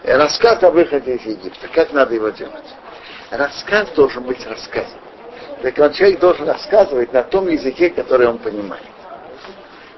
Рассказ 0.04 0.62
о 0.62 0.70
выходе 0.70 1.16
из 1.16 1.24
Египта. 1.24 1.68
Как 1.68 1.92
надо 1.92 2.14
его 2.14 2.28
делать? 2.30 2.64
Рассказ 3.30 3.88
должен 3.90 4.24
быть 4.24 4.46
рассказом. 4.46 5.00
Так 5.62 5.76
вот, 5.78 5.94
человек 5.94 6.20
должен 6.20 6.46
рассказывать 6.46 7.12
на 7.12 7.22
том 7.24 7.48
языке, 7.48 7.90
который 7.90 8.28
он 8.28 8.38
понимает. 8.38 8.84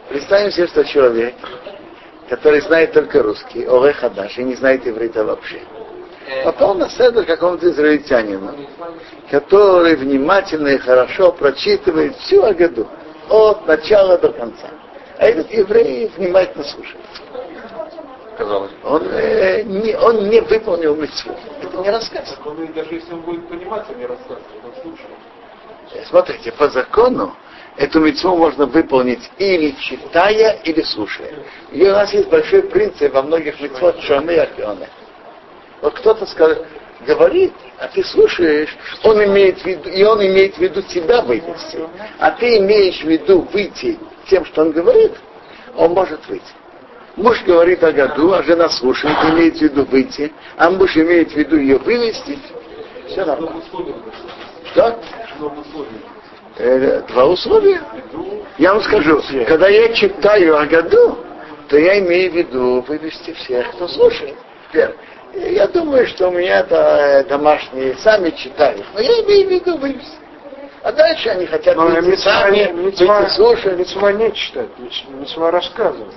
Представим 0.09 0.51
себе, 0.51 0.67
что 0.69 0.85
человек, 0.85 1.35
который 2.29 2.61
знает 2.63 2.93
только 2.93 3.23
русский, 3.23 3.65
Ове 3.67 3.93
Хадаш, 3.93 4.39
и 4.39 4.45
не 4.45 4.55
знает 4.55 4.87
иврита 4.87 5.25
вообще. 5.25 5.61
Попал 6.45 6.75
на 6.75 6.89
седр 6.89 7.25
какому-то 7.25 7.71
израильтянину, 7.71 8.55
который 9.31 9.97
внимательно 9.97 10.69
и 10.69 10.79
хорошо 10.79 11.33
прочитывает 11.33 12.17
всю 12.19 12.43
Агаду, 12.45 12.87
от 13.29 13.67
начала 13.67 14.19
до 14.19 14.33
конца. 14.33 14.69
А 15.19 15.27
этот 15.27 15.53
еврей 15.53 16.11
внимательно 16.17 16.65
слушает. 16.65 17.05
Казалось. 18.37 18.71
Он, 18.85 19.03
э, 19.11 19.63
не, 19.65 19.95
он 19.97 20.29
не 20.29 20.41
выполнил 20.41 20.97
митцву. 20.97 21.35
Это 21.63 21.77
не 21.77 21.91
рассказ. 21.91 22.31
Так 22.31 22.47
он, 22.47 22.73
даже 22.73 22.95
если 22.95 23.13
он 23.13 23.21
будет 23.21 23.47
понимать, 23.49 23.85
он 23.91 23.99
не 23.99 24.07
рассказывает, 24.07 24.47
он 24.65 24.83
слушает. 24.83 25.11
Э, 25.93 26.05
Смотрите, 26.07 26.53
по 26.53 26.69
закону 26.69 27.35
эту 27.77 28.01
митцву 28.01 28.37
можно 28.37 28.67
выполнить 28.67 29.31
или 29.37 29.73
читая, 29.73 30.61
или 30.65 30.81
слушая. 30.83 31.35
И 31.71 31.83
у 31.83 31.93
нас 31.93 32.15
есть 32.15 32.31
большой 32.31 32.63
принцип 32.63 33.13
во 33.13 33.23
многих 33.23 33.61
митцвот 33.61 34.01
шаны 34.01 34.39
акионы. 34.39 34.89
Вот 35.81 35.95
кто-то 35.95 36.27
скажет, 36.27 36.67
говорит, 37.07 37.53
а 37.79 37.89
ты 37.89 38.05
слушаешь, 38.05 38.77
он 39.03 39.25
имеет 39.25 39.61
в 39.61 39.65
виду, 39.65 39.89
и 39.89 40.03
он 40.05 40.21
имеет 40.21 40.57
в 40.57 40.59
виду 40.59 40.83
тебя 40.83 41.23
вывести. 41.23 41.79
А 42.19 42.31
ты 42.33 42.59
имеешь 42.59 43.01
в 43.01 43.09
виду 43.09 43.47
выйти 43.53 43.99
тем, 44.29 44.45
что 44.45 44.63
он 44.63 44.73
говорит, 44.73 45.13
он 45.77 45.93
может 45.93 46.27
выйти. 46.29 46.45
Муж 47.17 47.43
говорит 47.45 47.83
о 47.83 47.93
году, 47.93 48.33
а 48.33 48.43
жена 48.43 48.69
слушает, 48.69 49.17
имеет 49.31 49.59
в 49.59 49.63
виду 49.63 49.85
выйти, 49.85 50.33
а 50.57 50.71
муж 50.71 50.97
имеет 50.97 51.33
в 51.33 51.37
виду 51.37 51.57
ее 51.57 51.79
вывести. 51.79 52.39
Все 53.09 53.25
нормально. 53.25 53.63
Что? 54.73 55.01
Э, 56.59 57.03
два 57.09 57.27
условия. 57.27 57.81
Я 58.59 58.75
вам 58.75 58.83
скажу, 58.83 59.23
когда 59.49 59.69
я 59.69 59.93
читаю 59.95 60.59
о 60.59 60.67
году, 60.67 61.19
то 61.69 61.79
я 61.79 61.99
имею 62.01 62.31
в 62.31 62.35
виду 62.35 62.85
вывести 62.87 63.33
всех, 63.33 63.71
кто 63.73 63.89
слушает. 63.89 64.37
Я 64.73 64.93
думаю, 65.71 66.07
что 66.07 66.29
у 66.29 66.33
меня 66.33 66.61
это 66.61 67.25
домашние 67.29 67.97
сами 67.97 68.31
читают, 68.31 68.85
но 68.95 69.01
я 69.01 69.23
имею 69.23 69.49
в 69.49 69.51
виду 69.51 69.77
вывести. 69.79 70.19
А 70.83 70.93
дальше 70.93 71.29
они 71.29 71.47
хотят 71.47 71.77
Но 71.77 71.87
выйти 71.87 72.07
митцва, 72.07 72.33
сами, 72.33 72.73
митцва, 72.73 73.21
выйти 73.21 73.33
слушать. 73.33 73.79
митцва 73.79 74.13
не 74.13 74.33
читать, 74.33 74.69
митцва 75.09 75.51
рассказывать. 75.51 76.15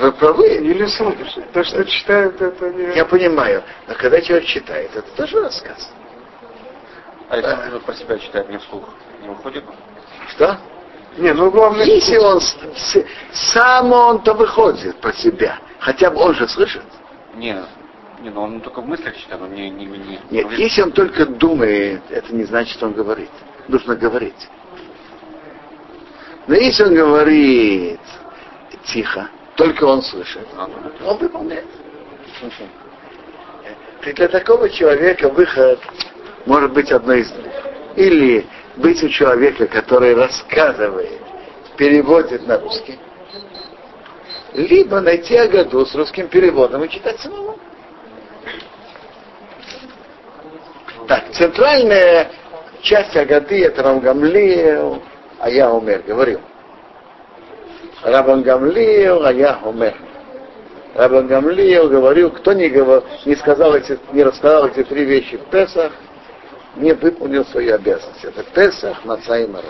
Вы 0.00 0.12
правы. 0.12 0.48
Или 0.48 0.86
слушать. 0.86 1.50
То, 1.52 1.64
что 1.64 1.84
читают, 1.84 2.40
это 2.40 2.70
не... 2.70 2.94
Я 2.94 3.04
понимаю. 3.04 3.62
Но 3.88 3.94
когда 3.94 4.20
человек 4.20 4.46
читает, 4.46 4.90
это 4.94 5.08
тоже 5.16 5.40
рассказ. 5.40 5.92
А 7.28 7.36
если 7.36 7.74
он 7.74 7.80
про 7.80 7.94
себя 7.94 8.18
читает 8.18 8.48
не 8.48 8.58
вслух, 8.58 8.88
не 9.22 9.28
уходит? 9.28 9.64
Что? 10.28 10.56
Не, 11.18 11.32
ну 11.32 11.50
главное... 11.50 11.84
Если 11.84 12.16
он 12.18 12.40
сам 13.32 13.92
он-то 13.92 14.34
выходит 14.34 14.96
по 15.00 15.12
себя, 15.12 15.58
хотя 15.78 16.10
бы 16.10 16.20
он 16.20 16.34
же 16.34 16.48
слышит. 16.48 16.84
Не, 17.34 17.56
не, 18.22 18.30
ну 18.30 18.42
он 18.42 18.60
только 18.60 18.80
в 18.80 18.86
мыслях 18.86 19.16
читает, 19.16 19.42
он 19.42 19.52
не... 19.52 19.68
не, 19.70 19.86
не 19.86 20.18
Нет, 20.30 20.50
не- 20.50 20.56
если 20.56 20.82
он 20.82 20.92
только 20.92 21.26
думает, 21.26 22.02
это 22.10 22.34
не 22.34 22.44
значит, 22.44 22.74
что 22.74 22.86
он 22.86 22.92
говорит. 22.92 23.30
Нужно 23.68 23.96
говорить. 23.96 24.48
Но 26.46 26.54
если 26.54 26.84
он 26.84 26.94
говорит 26.94 28.00
тихо, 28.86 29.28
только 29.56 29.84
он 29.84 30.02
слышит, 30.02 30.46
А, 30.56 30.68
он 31.06 31.18
выполняет. 31.18 31.66
И 34.04 34.12
для 34.12 34.28
такого 34.28 34.68
человека 34.68 35.28
выход 35.28 35.78
может 36.46 36.72
быть 36.72 36.90
одной 36.90 37.20
из 37.20 37.30
двух. 37.30 37.52
Или 37.96 38.46
быть 38.76 39.02
у 39.02 39.08
человека, 39.08 39.66
который 39.66 40.14
рассказывает, 40.14 41.20
переводит 41.76 42.46
на 42.46 42.58
русский, 42.58 42.98
либо 44.54 45.00
найти 45.00 45.36
Агаду 45.36 45.86
с 45.86 45.94
русским 45.94 46.28
переводом 46.28 46.84
и 46.84 46.88
читать 46.88 47.20
самому. 47.20 47.58
Так, 51.12 51.30
центральная 51.32 52.30
часть 52.80 53.14
Агады 53.14 53.66
это 53.66 53.82
Рамгамлиев, 53.82 55.02
а 55.40 55.50
я 55.50 55.70
умер, 55.70 56.04
говорил. 56.06 56.40
Рабан 58.02 58.40
Гамлиев, 58.42 59.22
а 59.22 59.30
я 59.30 59.58
умер. 59.62 59.94
Рабан 60.94 61.26
Гамлиев 61.26 61.90
говорил, 61.90 62.30
кто 62.30 62.54
не, 62.54 62.70
говор, 62.70 63.04
не, 63.26 63.36
сказал 63.36 63.74
эти, 63.74 63.98
не 64.12 64.22
рассказал 64.22 64.68
эти 64.68 64.84
три 64.84 65.04
вещи 65.04 65.36
в 65.36 65.44
Песах, 65.50 65.92
не 66.76 66.94
выполнил 66.94 67.44
свои 67.44 67.68
обязанности. 67.68 68.28
Это 68.28 68.42
Песах, 68.44 69.04
Маца 69.04 69.38
и 69.38 69.46
Мара. 69.46 69.68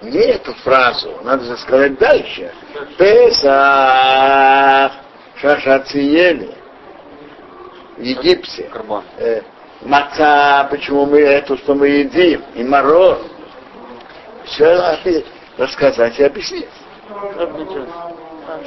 Не 0.00 0.20
эту 0.20 0.54
фразу, 0.54 1.18
надо 1.22 1.44
же 1.44 1.58
сказать 1.58 1.98
дальше. 1.98 2.50
Песах, 2.96 4.92
Шашациели, 5.36 6.54
в 8.00 8.02
Египте. 8.02 8.64
Карбон. 8.72 9.04
Э, 9.18 9.42
маца, 9.82 10.66
почему 10.70 11.06
мы 11.06 11.20
эту, 11.20 11.56
что 11.58 11.74
мы 11.74 11.88
едим, 11.88 12.42
и 12.54 12.64
мороз. 12.64 13.18
Все 14.44 15.22
рассказать 15.58 16.18
и 16.18 16.24
объяснить. 16.24 16.68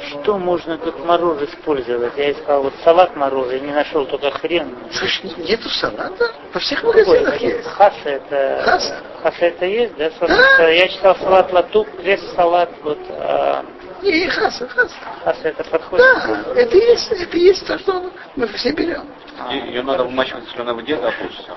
Что 0.08 0.38
можно 0.38 0.78
тут 0.78 1.04
мороз 1.04 1.42
использовать? 1.42 2.16
Я 2.16 2.32
искал 2.32 2.62
вот 2.62 2.72
салат 2.84 3.16
морожи, 3.16 3.60
не 3.60 3.72
нашел 3.72 4.06
только 4.06 4.30
хрен. 4.30 4.74
Слушай, 4.90 5.32
нету 5.36 5.68
салата? 5.68 6.32
Во 6.54 6.60
всех 6.60 6.80
Какой? 6.80 7.04
магазинах 7.04 7.40
есть. 7.40 7.66
Хаса 7.68 8.08
это... 8.08 8.62
Хаса? 8.64 9.02
Хаса 9.22 9.44
это 9.46 9.66
есть, 9.66 9.96
да? 9.96 10.10
Да. 10.20 10.68
Я 10.68 10.88
читал 10.88 11.16
салат 11.16 11.52
латук, 11.52 11.88
крест 12.00 12.34
салат, 12.34 12.70
вот 12.82 12.98
а 13.10 13.64
Не, 14.04 14.28
хаса, 14.28 14.68
хаса. 14.68 14.94
хаса 15.24 15.48
это 15.48 15.64
подходит. 15.64 16.04
Да, 16.04 16.44
это 16.54 16.76
есть, 16.76 17.10
это 17.10 17.36
есть 17.38 17.66
то, 17.66 17.78
что 17.78 18.10
мы 18.36 18.46
все 18.48 18.72
берем. 18.72 19.08
Ее 19.50 19.82
надо 19.82 20.04
вымачивать 20.04 20.46
в 20.46 20.50
соленой 20.50 20.74
воде, 20.74 20.96
да, 20.96 21.10
получится? 21.10 21.52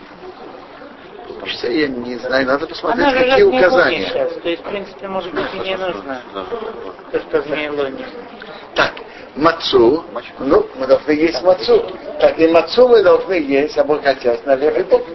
Что 1.45 1.71
я 1.71 1.87
не 1.87 2.15
знаю, 2.17 2.47
надо 2.47 2.67
посмотреть, 2.67 3.05
Она 3.05 3.13
какие 3.13 3.43
указания. 3.43 4.07
сейчас, 4.07 4.33
то 4.33 4.49
есть, 4.49 4.63
в 4.63 4.69
принципе, 4.69 5.07
может 5.07 5.33
быть, 5.33 5.45
и 5.53 5.59
не 5.59 5.77
нужно. 5.77 6.21
То, 7.11 7.19
что 7.19 7.41
в. 7.41 7.91
Так, 8.75 8.93
мацу, 9.35 10.05
ну, 10.39 10.67
мы 10.75 10.87
должны 10.87 11.11
есть 11.11 11.41
мацу. 11.43 11.85
Так, 12.19 12.39
и 12.39 12.47
мацу 12.47 12.87
мы 12.87 13.03
должны 13.03 13.33
есть, 13.33 13.77
обогатять 13.77 14.45
на 14.45 14.55
левый 14.55 14.83
бок 14.85 15.05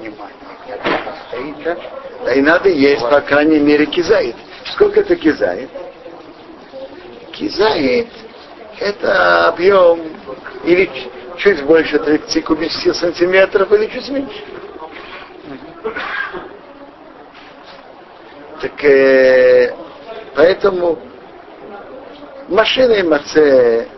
да? 1.65 1.77
Да 2.25 2.35
и 2.35 2.41
надо 2.41 2.69
есть, 2.69 3.03
по 3.03 3.21
крайней 3.21 3.59
мере, 3.59 3.87
кизаит. 3.87 4.37
Сколько 4.75 5.01
это 5.01 5.17
кизаит? 5.17 5.71
Кизаит 7.33 8.09
это 8.79 9.49
объем 9.49 10.01
или 10.65 10.91
чуть 11.39 11.63
больше 11.65 11.99
30 11.99 12.45
кубических 12.45 12.95
сантиметров, 12.95 13.71
или 13.73 13.87
чуть 13.87 14.09
меньше. 14.11 14.45
Так 18.61 18.85
э, 18.85 19.75
поэтому 20.35 20.99
машины 22.49 23.03
маце 23.03 23.89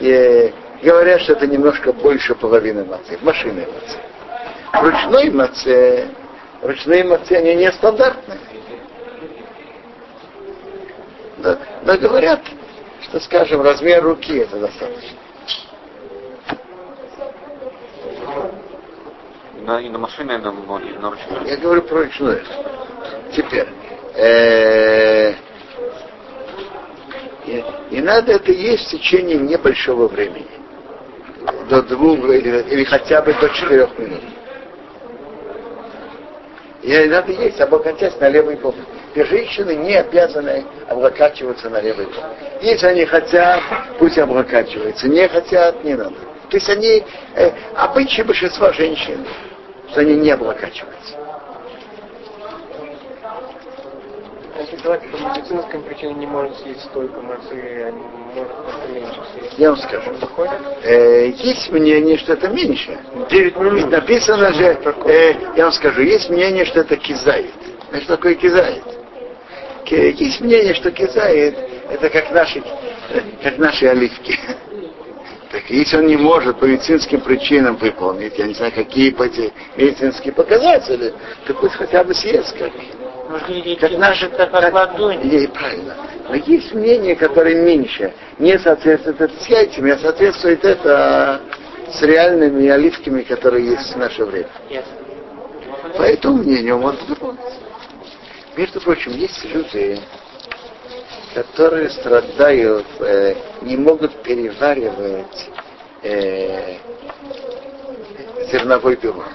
э, 0.00 0.50
говорят, 0.82 1.20
что 1.22 1.32
это 1.32 1.46
немножко 1.46 1.92
больше 1.92 2.34
половины 2.34 2.84
маце. 2.84 3.18
Машины 3.22 3.66
маце. 3.66 3.98
Ручной 4.72 5.30
маце 5.30 6.08
ручные 6.62 7.04
мацы, 7.04 7.32
они 7.32 7.56
нестандартные. 7.56 8.38
Да, 11.38 11.58
но 11.84 11.98
говорят, 11.98 12.40
что, 13.12 13.20
скажем, 13.20 13.60
размер 13.60 14.02
руки 14.02 14.38
это 14.38 14.58
достаточно. 14.58 15.18
На, 19.60 19.80
и 19.80 19.88
на 19.90 19.98
машине, 19.98 20.36
и 20.36 20.38
на, 20.38 20.48
и 20.48 20.98
на 20.98 21.10
ручную. 21.10 21.46
Я 21.46 21.56
говорю 21.58 21.82
про 21.82 22.04
ручную. 22.04 22.42
Теперь. 23.36 23.68
Э, 24.14 25.34
и, 27.44 27.64
и 27.90 28.00
надо 28.00 28.32
это 28.32 28.50
есть 28.50 28.86
в 28.86 28.90
течение 28.92 29.36
небольшого 29.36 30.08
времени. 30.08 30.48
До 31.68 31.82
двух 31.82 32.18
или, 32.18 32.62
или 32.70 32.84
хотя 32.84 33.20
бы 33.20 33.34
до 33.34 33.50
четырех 33.50 33.98
минут. 33.98 34.22
И 36.80 37.06
надо 37.08 37.30
есть 37.30 37.60
облокотясь 37.60 38.18
на 38.18 38.30
левый 38.30 38.56
бок. 38.56 38.74
И 39.14 39.22
женщины 39.24 39.74
не 39.76 39.94
обязаны 39.94 40.64
облокачиваться 40.88 41.68
на 41.68 41.80
левый 41.80 42.06
бок. 42.06 42.24
Если 42.62 42.86
они 42.86 43.04
хотят, 43.04 43.60
пусть 43.98 44.18
облокачиваются. 44.18 45.06
Не 45.08 45.28
хотят, 45.28 45.84
не 45.84 45.94
надо. 45.94 46.14
То 46.48 46.56
есть 46.56 46.68
они, 46.68 47.04
э, 47.34 47.50
обычаи 47.74 48.22
большинства 48.22 48.72
женщин, 48.72 49.26
что 49.90 50.00
они 50.00 50.16
не 50.16 50.30
облокачиваются. 50.30 51.16
Если 54.58 54.76
человек 54.76 55.10
по 55.10 55.16
медицинским 55.16 55.82
причинам 55.82 56.20
не 56.20 56.26
может 56.26 56.56
съесть 56.58 56.84
столько 56.84 57.20
мацы, 57.20 57.88
а 57.88 57.92
может 57.92 58.48
как-то 58.48 58.92
меньше 58.92 59.20
съесть. 59.34 59.58
Я 59.58 59.70
вам 59.70 59.78
скажу. 59.78 60.10
Э, 60.84 61.28
есть 61.28 61.70
мнение, 61.70 62.16
что 62.16 62.34
это 62.34 62.48
меньше. 62.48 62.98
9 63.28 63.56
минут. 63.56 63.72
Ведь 63.74 63.90
написано 63.90 64.52
же, 64.52 64.78
э, 65.06 65.34
я 65.56 65.64
вам 65.64 65.72
скажу, 65.72 66.00
есть 66.00 66.30
мнение, 66.30 66.64
что 66.64 66.80
это 66.80 66.96
кизает. 66.96 67.50
А 67.92 67.96
что 67.96 68.16
такое 68.16 68.34
кизает? 68.34 69.01
Есть 69.92 70.40
мнение, 70.40 70.74
что 70.74 70.90
кизает, 70.90 71.54
это 71.90 72.08
как 72.08 72.30
наши, 72.30 72.62
как 73.42 73.58
наши 73.58 73.86
оливки. 73.86 74.38
Так 75.50 75.68
если 75.68 75.98
он 75.98 76.06
не 76.06 76.16
может 76.16 76.58
по 76.58 76.64
медицинским 76.64 77.20
причинам 77.20 77.76
выполнить, 77.76 78.38
я 78.38 78.46
не 78.46 78.54
знаю, 78.54 78.72
какие 78.72 79.10
эти 79.22 79.52
медицинские 79.76 80.32
показатели, 80.32 81.12
то 81.46 81.52
пусть 81.54 81.74
хотя 81.74 82.04
бы 82.04 82.14
съест 82.14 82.56
как. 82.56 82.72
Как 83.80 83.98
наши, 83.98 84.28
как. 84.30 84.50
Не, 85.24 85.46
правильно. 85.48 85.94
Но 86.28 86.34
есть 86.36 86.72
мнение, 86.72 87.14
которое 87.14 87.62
меньше, 87.62 88.14
не 88.38 88.58
соответствует 88.58 89.20
это 89.20 89.34
с 89.42 89.46
яйцами, 89.46 89.90
а 89.92 89.98
соответствует 89.98 90.64
это 90.64 91.40
с 91.92 92.00
реальными 92.02 92.66
оливками, 92.68 93.20
которые 93.22 93.66
есть 93.72 93.92
в 93.92 93.98
наше 93.98 94.24
время. 94.24 94.48
По 95.98 96.02
этому 96.02 96.38
мнению 96.38 96.78
может 96.78 97.02
выполнить. 97.08 97.40
Между 98.56 98.80
прочим, 98.82 99.12
есть 99.12 99.42
люди, 99.44 99.98
которые 101.34 101.88
страдают, 101.90 102.86
э, 103.00 103.34
не 103.62 103.76
могут 103.78 104.22
переваривать 104.22 105.50
э, 106.02 106.76
зерновой 108.50 108.96
белок. 108.96 109.26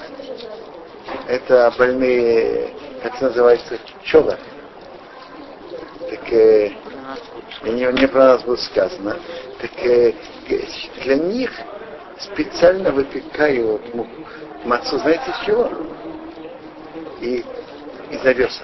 Это 1.28 1.74
больные, 1.78 2.74
как 3.02 3.16
это 3.16 3.26
называется, 3.26 3.80
чоло. 4.04 4.38
Так 6.10 6.32
э, 6.34 6.72
не, 7.64 7.92
не 8.00 8.08
про 8.08 8.20
нас 8.20 8.44
будет 8.44 8.60
сказано. 8.60 9.18
Так 9.60 9.72
э, 9.84 10.14
для 11.04 11.16
них 11.16 11.52
специально 12.20 12.92
выпекают 12.92 13.94
му- 13.96 14.08
мацу, 14.64 15.00
знаете 15.00 15.34
чего? 15.44 15.72
И 17.20 17.44
из 18.12 18.24
овеса. 18.24 18.64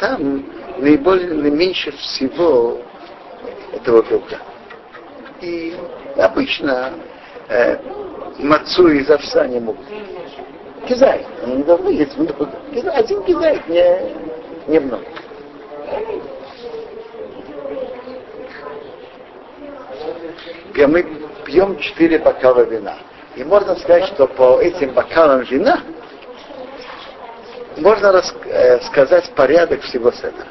Там 0.00 0.46
наиболее, 0.78 1.28
наименьше 1.34 1.92
всего 1.92 2.78
этого 3.74 4.02
белка. 4.02 4.38
И 5.42 5.76
обычно 6.16 6.94
э, 7.48 7.76
мацу 8.38 8.88
из 8.88 9.10
овса 9.10 9.46
не 9.46 9.60
могут. 9.60 9.84
Кизай. 10.88 11.26
Они 11.44 11.56
не 11.56 11.62
должны 11.64 11.90
есть 11.90 12.16
много. 12.16 12.48
Кизай, 12.72 12.94
Один 12.94 13.22
кизай, 13.24 13.62
не, 13.68 14.72
немного. 14.72 15.04
И 20.74 20.86
мы 20.86 21.02
пьем 21.44 21.78
четыре 21.78 22.20
бокала 22.20 22.62
вина. 22.62 22.96
И 23.36 23.44
можно 23.44 23.76
сказать, 23.76 24.06
что 24.06 24.26
по 24.26 24.62
этим 24.62 24.94
бокалам 24.94 25.42
вина 25.42 25.82
можно 27.76 28.12
рас- 28.12 28.34
э, 28.46 28.80
сказать 28.82 29.30
порядок 29.34 29.82
всего 29.82 30.10
седа. 30.12 30.46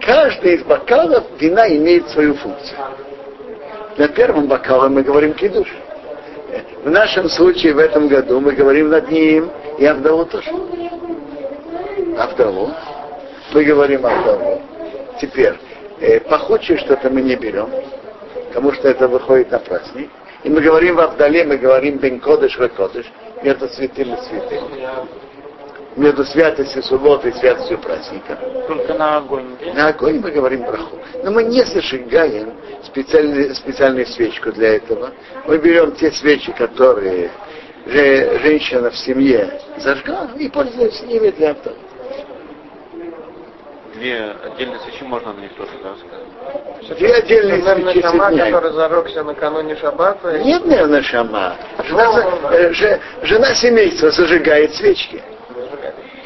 Каждый 0.00 0.56
из 0.56 0.62
бокалов 0.62 1.24
вина 1.38 1.68
имеет 1.68 2.08
свою 2.10 2.34
функцию. 2.34 2.78
На 3.96 4.08
первом 4.08 4.46
бокале 4.46 4.88
мы 4.88 5.02
говорим 5.02 5.32
кидуш. 5.34 5.68
В 6.84 6.90
нашем 6.90 7.28
случае 7.28 7.74
в 7.74 7.78
этом 7.78 8.08
году 8.08 8.40
мы 8.40 8.52
говорим 8.52 8.90
над 8.90 9.10
ним 9.10 9.50
и 9.78 9.84
Авдалу 9.84 10.26
тоже. 10.26 10.50
Авдалу. 12.18 12.70
Мы 13.52 13.64
говорим 13.64 14.06
Авдалу. 14.06 14.62
Теперь, 15.20 15.54
э, 16.00 16.20
пахучее 16.20 16.78
что-то 16.78 17.10
мы 17.10 17.22
не 17.22 17.36
берем, 17.36 17.70
потому 18.48 18.72
что 18.72 18.88
это 18.88 19.08
выходит 19.08 19.50
на 19.50 19.58
праздник. 19.58 20.10
И 20.44 20.48
мы 20.48 20.60
говорим 20.60 20.96
в 20.96 21.00
Авдале, 21.00 21.44
мы 21.44 21.56
говорим 21.56 21.98
Бен 21.98 22.20
Кодыш 22.20 22.56
Ве 22.58 22.68
Кодыш, 22.68 23.06
между 23.42 23.68
святым 23.68 24.14
и 24.14 24.16
святым. 24.28 24.64
Между 25.96 26.24
святостью 26.24 26.82
субботы 26.82 27.30
и 27.30 27.32
святостью 27.32 27.78
праздника. 27.78 28.38
Только 28.68 28.92
на 28.94 29.16
огонь, 29.16 29.56
да? 29.64 29.72
На 29.72 29.88
огонь 29.88 30.20
мы 30.20 30.30
говорим 30.30 30.62
браху. 30.62 30.98
Но 31.22 31.30
мы 31.30 31.44
не 31.44 31.62
зажигаем 31.64 32.52
специальную, 32.84 33.54
специальную 33.54 34.06
свечку 34.06 34.52
для 34.52 34.76
этого. 34.76 35.10
Мы 35.46 35.56
берем 35.58 35.92
те 35.92 36.10
свечи, 36.12 36.52
которые 36.52 37.30
же, 37.86 38.38
женщина 38.40 38.90
в 38.90 38.96
семье 38.96 39.58
зажгла, 39.78 40.28
и 40.38 40.48
пользуемся 40.48 41.04
ими 41.06 41.30
для 41.30 41.50
этого. 41.52 41.76
Две 43.94 44.34
отдельные 44.44 44.78
свечи 44.80 45.02
можно 45.04 45.32
на 45.32 45.40
них 45.40 45.54
тоже 45.54 45.70
да, 45.82 45.94
сказать. 45.96 46.98
Две 46.98 47.14
отдельные 47.14 47.62
Наверное, 47.62 47.92
свечи 47.92 48.06
шама, 48.06 48.24
соединяем. 48.26 48.54
который 48.54 48.72
зажегся 48.74 49.24
накануне 49.24 49.76
шаббата. 49.76 50.38
Нет, 50.40 50.66
наверное, 50.66 51.02
шама. 51.02 51.56
Жена, 51.88 52.24
э, 52.52 52.72
же- 52.74 53.00
жена 53.22 53.54
семейства 53.54 54.10
зажигает 54.10 54.74
свечки. 54.74 55.22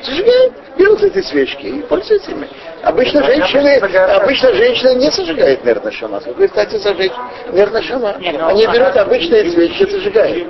Зажигает, 0.02 0.52
берут 0.78 1.02
эти 1.02 1.20
свечки 1.20 1.66
и 1.66 1.82
пользуются 1.82 2.30
ими. 2.30 2.48
Обычно 2.82 3.22
женщины, 3.24 3.76
обычно 3.76 4.54
женщины 4.54 4.94
не 4.94 5.10
зажигают 5.10 5.64
нервно 5.64 5.92
шама. 5.92 6.20
Вы, 6.36 6.48
кстати, 6.48 6.76
зажечь 6.76 7.12
нервно 7.52 7.82
шама. 7.82 8.14
Не, 8.18 8.32
ну, 8.32 8.46
Они 8.46 8.64
ага. 8.64 8.74
берут 8.78 8.96
обычные 8.96 9.50
свечки 9.50 9.82
и 9.82 9.90
зажигают. 9.90 10.48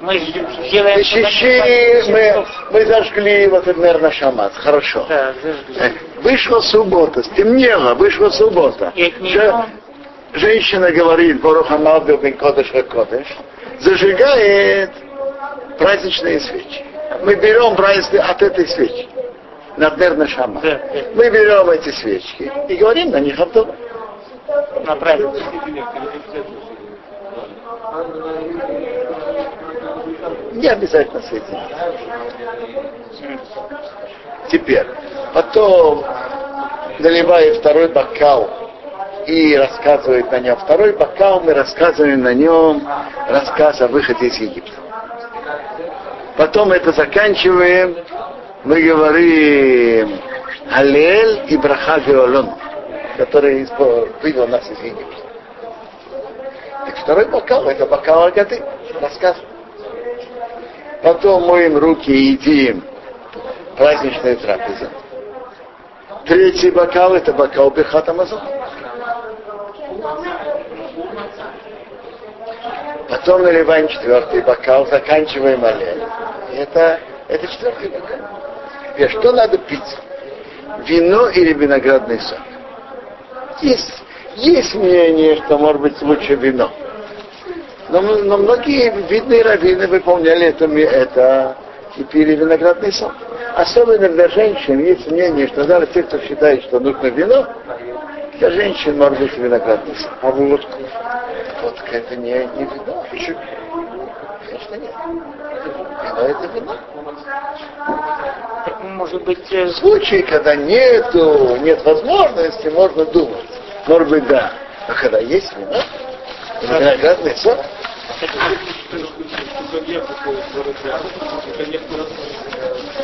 Мы 0.00 0.18
делаем... 0.70 1.04
Щищи 1.04 2.10
мы, 2.10 2.46
мы 2.70 2.86
зажгли 2.86 3.46
вот 3.48 3.66
этот 3.66 3.82
нервно 3.82 4.10
шамат. 4.10 4.54
Хорошо. 4.54 5.06
Э, 5.10 5.32
Вышла 6.22 6.60
суббота, 6.60 7.22
стемнело, 7.22 7.94
вышла 7.94 8.30
суббота. 8.30 8.92
Женщина 10.32 10.90
говорит, 10.90 11.40
Боруха 11.40 11.78
Малбил 11.78 12.18
бен 12.18 12.36
Кодыш 12.36 12.70
Кодыш, 12.90 13.26
зажигает 13.80 14.90
праздничные 15.78 16.40
свечи. 16.40 16.84
Мы 17.22 17.34
берем 17.34 17.74
от 17.74 18.42
этой 18.42 18.66
свечи. 18.68 19.08
Надмерно 19.76 20.26
шама. 20.26 20.60
Да, 20.60 20.70
да. 20.70 21.00
Мы 21.14 21.30
берем 21.30 21.68
эти 21.70 21.90
свечки 21.90 22.50
и 22.68 22.76
говорим 22.76 23.10
на 23.10 23.20
них 23.20 23.38
Авдова. 23.38 23.74
На 24.86 24.96
праздник. 24.96 25.42
Не 30.52 30.68
обязательно 30.68 31.20
соединять. 31.22 31.72
Теперь, 34.48 34.86
потом 35.34 36.04
наливает 36.98 37.58
второй 37.58 37.88
бокал 37.88 38.48
и 39.26 39.56
рассказывает 39.56 40.30
на 40.30 40.38
нем. 40.38 40.56
Второй 40.56 40.92
бокал 40.92 41.40
мы 41.40 41.52
рассказываем 41.52 42.22
на 42.22 42.32
нем 42.32 42.86
рассказ 43.28 43.80
о 43.82 43.88
выходе 43.88 44.28
из 44.28 44.38
Египта. 44.38 44.72
Потом 46.36 46.72
это 46.72 46.92
заканчиваем, 46.92 47.96
мы 48.64 48.82
говорим 48.82 50.20
Алель 50.70 51.44
и 51.48 51.56
Браха 51.56 51.98
Виолон, 51.98 52.50
который 53.16 53.66
вывел 54.22 54.46
нас 54.48 54.68
из 54.70 54.78
Египта. 54.80 55.16
Так 56.84 56.98
второй 56.98 57.24
бокал, 57.26 57.68
это 57.68 57.86
бокал 57.86 58.24
Агады, 58.24 58.62
рассказ. 59.00 59.36
Потом 61.02 61.44
моем 61.44 61.78
руки 61.78 62.10
и 62.10 62.32
едим 62.32 62.84
праздничную 63.76 64.36
трапезу. 64.36 64.88
Третий 66.26 66.70
бокал 66.70 67.14
это 67.14 67.32
бокал 67.32 67.70
Бехат 67.70 68.08
Амазон. 68.08 68.40
Потом 73.08 73.42
наливаем 73.42 73.88
четвертый 73.88 74.42
бокал, 74.42 74.86
заканчиваем 74.86 75.64
олень. 75.64 76.02
Это, 76.54 76.98
это 77.28 77.46
четвертый 77.46 77.90
бокал. 77.90 78.18
Теперь, 78.94 79.10
что 79.10 79.32
надо 79.32 79.58
пить? 79.58 79.96
Вино 80.86 81.28
или 81.28 81.52
виноградный 81.52 82.20
сок? 82.20 82.38
Есть, 83.62 83.92
есть 84.36 84.74
мнение, 84.74 85.36
что 85.44 85.58
может 85.58 85.80
быть 85.80 86.02
лучше 86.02 86.34
вино. 86.34 86.70
Но, 87.88 88.00
но 88.00 88.38
многие 88.38 88.90
видные 89.08 89.42
раввины 89.42 89.86
выполняли 89.86 90.46
это, 90.46 90.64
это 90.66 91.56
и 91.96 92.04
пили 92.04 92.34
виноградный 92.34 92.92
сок. 92.92 93.12
Особенно 93.54 94.08
для 94.08 94.28
женщин 94.28 94.80
есть 94.80 95.10
мнение, 95.10 95.46
что 95.48 95.64
даже 95.64 95.86
те, 95.86 96.02
кто 96.02 96.18
считает, 96.18 96.64
что 96.64 96.80
нужно 96.80 97.06
вино, 97.06 97.46
для 98.38 98.50
женщин 98.50 98.98
может 98.98 99.18
быть 99.18 99.36
виноградный 99.36 99.94
сок. 99.96 100.12
А 100.22 100.30
водка? 100.30 100.68
Водка 101.62 101.96
это 101.96 102.16
не, 102.16 102.32
не 102.32 102.64
вино. 102.64 103.04
Почему? 103.10 103.38
Конечно 104.46 104.74
нет. 104.76 104.94
Вино 105.64 106.20
это 106.20 106.46
вино. 106.54 106.76
Может 108.82 109.24
быть, 109.24 109.52
э, 109.52 109.64
В 109.66 109.72
случае, 109.76 110.22
когда 110.22 110.54
нету, 110.54 111.56
нет 111.60 111.84
возможности, 111.84 112.68
можно 112.68 113.04
думать. 113.06 113.48
Может 113.86 114.08
быть, 114.08 114.26
да. 114.28 114.52
А 114.86 114.92
когда 114.94 115.18
есть 115.18 115.52
вино, 115.56 115.82
виноградный 116.62 117.36
сок, 117.36 117.58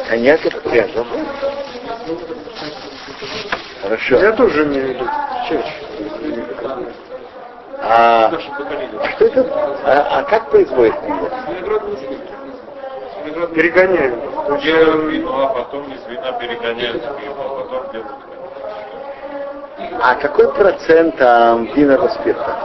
коньяк 0.08 0.46
это 0.46 0.60
приятно. 0.60 1.06
Хорошо. 3.92 4.16
Я 4.20 4.32
тоже 4.32 4.64
имею 4.64 4.86
в 4.86 4.88
виду. 4.88 5.04
Чаще. 5.46 5.74
А, 7.82 8.32
что 9.10 9.24
это? 9.26 9.46
А, 9.84 10.18
а 10.18 10.22
как 10.22 10.48
производит 10.48 10.94
коньяк? 10.94 11.32
Перегоняем. 13.54 14.18
Делают 14.62 15.12
вино, 15.12 15.42
а 15.42 15.46
потом 15.48 15.92
из 15.92 16.06
вина 16.06 16.32
перегоняют 16.32 17.02
в 17.02 17.20
пиво, 17.20 17.34
а 17.38 17.48
потом 17.60 17.92
делают 17.92 18.16
А 20.00 20.14
какой 20.14 20.54
процент 20.54 21.18
там 21.18 21.66
винного 21.74 22.08
спирта? 22.08 22.56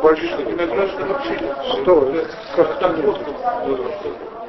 Большой. 0.00 0.30
Что? 1.82 2.14
Как? 2.54 2.82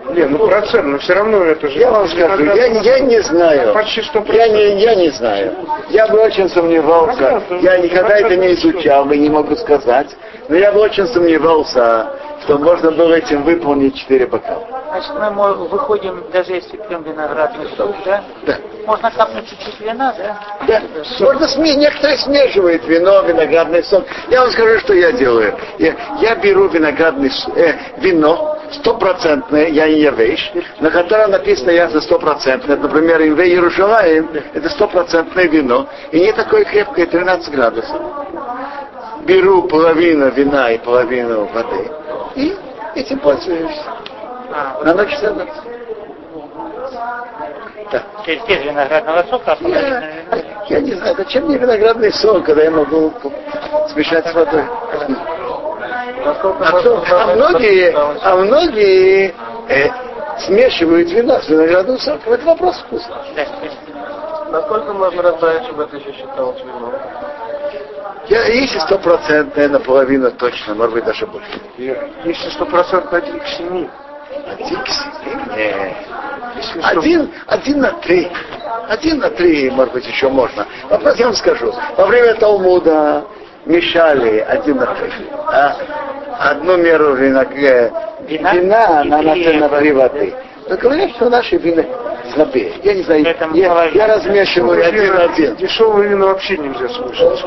Не, 0.10 0.26
ну 0.26 0.48
процент, 0.48 0.86
но 0.86 0.98
все 0.98 1.14
равно 1.14 1.44
это 1.44 1.68
же... 1.68 1.80
Я 1.80 1.92
вам 1.92 2.08
скажу, 2.08 2.44
я, 2.44 2.66
я 2.66 3.00
не 3.00 3.22
знаю. 3.22 3.74
Почти 3.74 4.02
сто 4.02 4.24
Я 4.28 4.48
не, 4.50 4.82
я 4.82 4.96
не 4.96 5.10
знаю. 5.10 5.54
Я 5.90 6.08
бы 6.08 6.20
очень 6.20 6.50
сомневался. 6.50 7.42
Я 7.62 7.78
никогда 7.78 8.18
это 8.18 8.36
не 8.36 8.54
изучал 8.54 9.10
и 9.12 9.18
не 9.18 9.30
могу 9.30 9.56
сказать. 9.56 10.08
Но 10.50 10.58
я 10.58 10.72
бы 10.74 10.82
очень 10.82 11.08
сомневался, 11.08 12.10
что 12.44 12.58
можно 12.58 12.92
было 12.92 13.14
этим 13.14 13.44
выполнить 13.44 13.96
четыре 13.96 14.28
бокала. 14.28 14.64
значит, 14.90 15.36
мы 15.36 15.54
выходим, 15.54 16.24
даже 16.34 16.54
если 16.54 16.76
пьем 16.78 17.04
виноградный 17.04 17.68
сок, 17.78 17.96
да? 18.06 18.24
Да. 18.46 18.58
Можно 18.86 19.12
капнуть 19.12 19.50
чуть-чуть 19.50 19.80
вина, 19.80 20.14
да? 20.18 20.38
Да. 20.68 20.82
Можно 21.22 21.48
сме... 21.48 21.76
некоторые 21.76 22.18
смешивают 22.18 22.86
вино, 22.86 23.22
виноградный 23.22 23.84
сок. 23.84 24.04
Я 24.30 24.42
вам 24.42 24.52
скажу, 24.52 24.80
что 24.80 24.94
я 24.94 25.14
делаю. 25.14 25.56
Я, 25.78 25.96
я 26.20 26.36
беру 26.36 26.68
виноградный 26.68 27.32
э, 27.56 27.74
вино, 27.98 28.58
стопроцентное, 28.74 29.68
я 29.68 29.88
не 29.88 30.10
вещь, 30.12 30.52
на 30.80 30.90
котором 30.90 31.32
написано 31.32 31.72
ясно 31.72 32.02
стопроцентное. 32.02 32.78
Например, 32.78 33.22
Инвей 33.22 33.52
Иерушалаем, 33.52 34.30
это 34.54 34.70
стопроцентное 34.70 35.48
вино. 35.48 35.88
И 36.12 36.20
не 36.20 36.34
такое 36.34 36.64
крепкое, 36.66 37.06
13 37.06 37.54
градусов. 37.54 38.02
Беру 39.26 39.64
половину 39.64 40.30
вина 40.32 40.72
и 40.72 40.78
половину 40.78 41.46
воды. 41.54 41.90
И 42.36 42.56
этим 42.96 43.20
пользуюсь. 43.20 43.80
На 44.84 44.94
ночь 44.94 45.18
целую. 45.20 45.48
Да. 47.92 48.04
без 48.26 48.64
виноградного 48.64 49.24
сока, 49.30 49.58
а 49.60 49.68
Я, 49.68 50.04
я 50.70 50.80
не 50.80 50.94
знаю, 50.94 51.16
зачем 51.16 51.46
мне 51.46 51.58
виноградный 51.58 52.12
сок, 52.12 52.46
когда 52.46 52.64
я 52.64 52.72
могу 52.72 53.14
смешать 53.90 54.26
с 54.28 54.34
водой. 54.34 54.64
А, 56.26 57.32
а 57.32 57.36
многие, 57.36 57.94
а 57.96 58.36
многие 58.36 59.34
э, 59.68 59.90
смешивают 60.40 61.12
вино 61.12 61.40
с 61.42 61.50
виноградным 61.50 62.00
соком. 62.00 62.34
Это 62.34 62.46
вопрос 62.46 62.78
вкуса. 62.80 63.10
Насколько 64.50 64.94
можно 64.94 65.22
разбавить, 65.22 65.64
чтобы 65.64 65.84
это 65.84 65.98
еще 65.98 66.14
считалось 66.14 66.60
вином? 66.62 66.94
Я, 68.28 68.46
если 68.46 68.80
стопроцентное, 68.80 69.68
наполовину 69.68 70.32
точно, 70.32 70.76
может 70.76 70.94
быть 70.94 71.04
даже 71.04 71.28
больше. 71.28 71.60
Если 71.78 72.50
стопроцентно 72.52 73.18
один 73.18 73.40
к 73.40 73.48
семи. 73.48 73.90
Один 74.48 74.82
к 74.82 74.88
семи? 74.88 75.58
Нет. 75.58 75.94
Один, 76.84 77.32
один 77.48 77.80
на 77.82 77.92
три. 77.94 78.32
Один 78.88 79.20
на 79.20 79.30
три, 79.30 79.70
может 79.72 79.94
быть, 79.94 80.06
еще 80.06 80.30
можно. 80.30 80.66
Вопрос 80.90 81.16
я 81.18 81.26
вам 81.26 81.36
скажу. 81.36 81.74
Во 81.98 82.06
время 82.06 82.36
Талмуда 82.36 83.26
мешали 83.66 84.40
один. 84.40 84.80
А? 84.82 85.76
Одну 86.40 86.78
меру 86.78 87.16
вина, 87.16 87.44
э, 87.44 87.90
Вина? 88.28 88.54
вина 88.54 89.04
на, 89.04 89.22
на, 89.22 89.34
И 89.34 89.58
на 89.58 89.68
воды. 89.68 90.34
Но 90.70 90.78
говорят, 90.78 91.12
что 91.12 91.30
наши 91.30 91.58
вина 91.58 91.84
слабее. 92.34 92.74
Я 92.84 92.94
не 92.94 93.04
знаю, 93.04 93.24
я, 93.54 93.86
я 93.86 94.08
размешиваю 94.08 94.86
один 94.86 95.14
на 95.14 95.24
один. 95.24 95.56
Дешевое 95.56 96.08
вино 96.08 96.28
вообще 96.28 96.58
нельзя 96.58 96.90
слушать. 96.90 97.44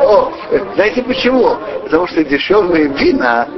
О, 0.00 0.32
знаете 0.74 1.02
почему? 1.02 1.56
Потому 1.84 2.06
что 2.06 2.24
дешевые 2.24 2.88
вина 2.88 3.48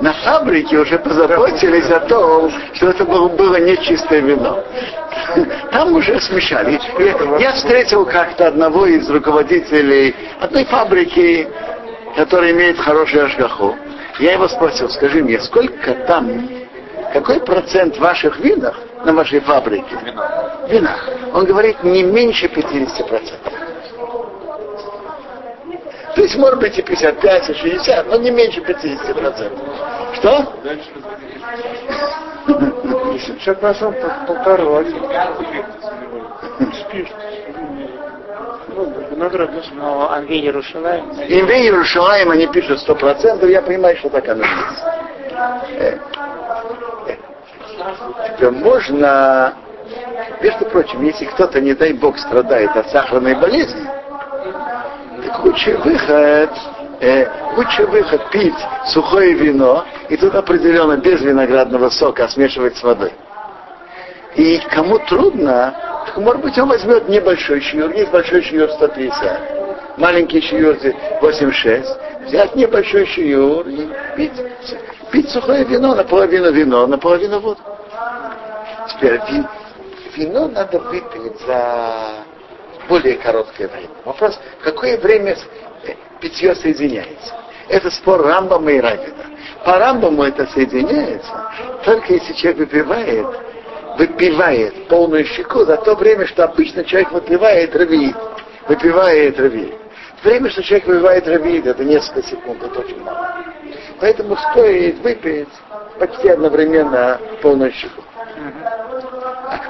на 0.00 0.12
фабрике 0.12 0.78
уже 0.78 0.98
позаботились 0.98 1.90
о 1.90 2.00
том, 2.00 2.50
что 2.74 2.90
это 2.90 3.04
было, 3.04 3.28
было 3.28 3.56
нечистое 3.56 4.20
вино. 4.20 4.62
Там 5.70 5.94
уже 5.94 6.20
смешали. 6.20 6.80
Я, 7.40 7.52
встретил 7.52 8.04
как-то 8.04 8.48
одного 8.48 8.86
из 8.86 9.08
руководителей 9.08 10.14
одной 10.40 10.64
фабрики, 10.64 11.48
который 12.16 12.52
имеет 12.52 12.78
хороший 12.78 13.24
ашгаху. 13.24 13.76
Я 14.18 14.34
его 14.34 14.48
спросил, 14.48 14.88
скажи 14.90 15.22
мне, 15.22 15.40
сколько 15.40 15.94
там, 16.06 16.48
какой 17.12 17.40
процент 17.40 17.98
ваших 17.98 18.38
винов 18.38 18.76
на 19.04 19.12
вашей 19.12 19.40
фабрике? 19.40 19.96
Вина. 20.68 20.96
Он 21.32 21.44
говорит, 21.44 21.82
не 21.82 22.02
меньше 22.02 22.46
50%. 22.46 23.63
То 26.14 26.22
есть, 26.22 26.36
может 26.36 26.60
быть, 26.60 26.78
и 26.78 26.82
55, 26.82 27.50
и 27.50 27.54
60, 27.54 28.06
но 28.08 28.16
не 28.16 28.30
меньше 28.30 28.60
50%. 28.60 30.14
Что? 30.14 30.52
50 32.46 33.60
процентов 33.60 34.12
полтора 34.26 34.78
один. 34.78 35.02
Спирт. 36.72 37.10
Виноградный 39.10 39.62
сок. 39.62 39.74
но 39.74 40.10
Анвей 40.12 40.40
Иерушалаем 40.42 42.30
они 42.30 42.46
пишут 42.48 42.80
100%, 42.86 43.48
я 43.48 43.62
понимаю, 43.62 43.96
что 43.96 44.08
так 44.08 44.28
оно 44.28 44.42
есть. 44.42 44.82
Э, 45.78 45.98
э. 47.08 47.16
Теперь 48.36 48.50
можно, 48.50 49.54
между 50.40 50.64
прочим, 50.66 51.04
если 51.04 51.24
кто-то, 51.26 51.60
не 51.60 51.74
дай 51.74 51.92
бог, 51.92 52.18
страдает 52.18 52.70
от 52.76 52.88
сахарной 52.90 53.34
болезни, 53.34 53.88
лучший 55.44 55.76
выход, 55.76 56.50
э, 57.00 57.26
лучший 57.56 57.86
выход 57.86 58.30
пить 58.30 58.54
сухое 58.86 59.34
вино, 59.34 59.84
и 60.08 60.16
тут 60.16 60.34
определенно 60.34 60.96
без 60.96 61.20
виноградного 61.20 61.90
сока, 61.90 62.24
а 62.24 62.28
смешивать 62.28 62.76
с 62.76 62.82
водой. 62.82 63.12
И 64.36 64.58
кому 64.70 64.98
трудно, 64.98 65.74
так, 66.06 66.16
может 66.16 66.42
быть, 66.42 66.58
он 66.58 66.68
возьмет 66.68 67.08
небольшой 67.08 67.60
щур, 67.60 67.90
есть 67.90 68.10
большой 68.10 68.42
щур 68.42 68.68
150, 68.70 69.98
маленький 69.98 70.40
щур 70.40 70.76
86, 71.20 71.88
взять 72.26 72.56
небольшой 72.56 73.06
щур 73.06 73.66
и 73.68 73.88
пить, 74.16 74.32
пить 75.10 75.30
сухое 75.30 75.64
вино, 75.64 75.94
наполовину 75.94 76.50
вино, 76.52 76.86
наполовину 76.86 77.40
воду. 77.40 77.60
Теперь 78.88 79.20
ви- 79.30 79.44
вино 80.16 80.48
надо 80.48 80.78
выпить 80.78 81.40
за 81.46 82.23
более 82.88 83.16
короткое 83.16 83.68
время. 83.68 83.90
Вопрос, 84.04 84.38
какое 84.62 84.98
время 84.98 85.36
э, 85.84 85.94
питье 86.20 86.54
соединяется? 86.54 87.34
Это 87.68 87.90
спор 87.90 88.22
Рамбама 88.22 88.72
и 88.72 88.80
Равина. 88.80 89.24
По 89.64 89.78
Рамбаму 89.78 90.22
это 90.24 90.46
соединяется, 90.48 91.50
только 91.84 92.12
если 92.12 92.34
человек 92.34 92.58
выпивает, 92.60 93.26
выпивает 93.98 94.88
полную 94.88 95.24
щеку 95.24 95.64
за 95.64 95.78
то 95.78 95.94
время, 95.94 96.26
что 96.26 96.44
обычно 96.44 96.84
человек 96.84 97.12
выпивает 97.12 97.74
равиит. 97.74 98.16
Выпивает 98.68 99.38
равиит. 99.38 99.74
Время, 100.22 100.50
что 100.50 100.62
человек 100.62 100.86
выпивает 100.86 101.26
равиит, 101.26 101.66
это 101.66 101.84
несколько 101.84 102.22
секунд, 102.22 102.62
это 102.62 102.80
очень 102.80 103.00
мало. 103.02 103.44
Поэтому 104.00 104.36
стоит 104.36 104.98
выпить 104.98 105.48
почти 105.98 106.28
одновременно 106.28 107.18
полную 107.40 107.72
щеку. 107.72 108.02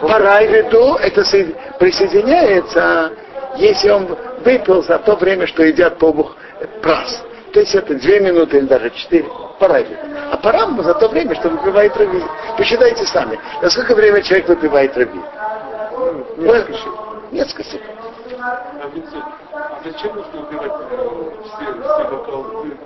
По 0.01 0.19
райвиду 0.19 0.97
это 0.97 1.25
со- 1.25 1.47
присоединяется, 1.79 3.13
если 3.57 3.91
он 3.91 4.17
выпил 4.45 4.83
за 4.83 4.99
то 4.99 5.17
время, 5.17 5.47
что 5.47 5.63
едят 5.65 5.99
побух 5.99 6.37
прас. 6.83 7.25
То 7.53 7.61
есть 7.61 7.75
это 7.75 7.95
две 7.95 8.21
минуты 8.21 8.59
или 8.59 8.67
даже 8.67 8.91
четыре. 8.91 9.25
По 9.59 9.69
пора 9.69 9.79
А 10.33 10.37
пора 10.37 10.67
за 10.83 10.95
то 10.95 11.09
время, 11.09 11.35
что 11.37 11.49
выпивает 11.49 11.97
раби. 11.97 12.21
Посчитайте 12.57 13.07
сами, 13.07 13.39
на 13.63 13.71
сколько 13.71 13.95
время 13.95 14.23
человек 14.23 14.49
выпивает 14.49 14.97
раби. 14.97 15.21
Несколько 16.37 16.79
Несколько 17.31 17.65
секунд. 17.65 17.99
А 18.41 18.91
а 19.53 19.79
зачем 19.85 20.17
нужно 20.17 20.41
убирать 20.41 20.73
э, 20.91 21.31
все, 21.45 21.83
все 21.83 22.11
бокалы? 22.11 22.77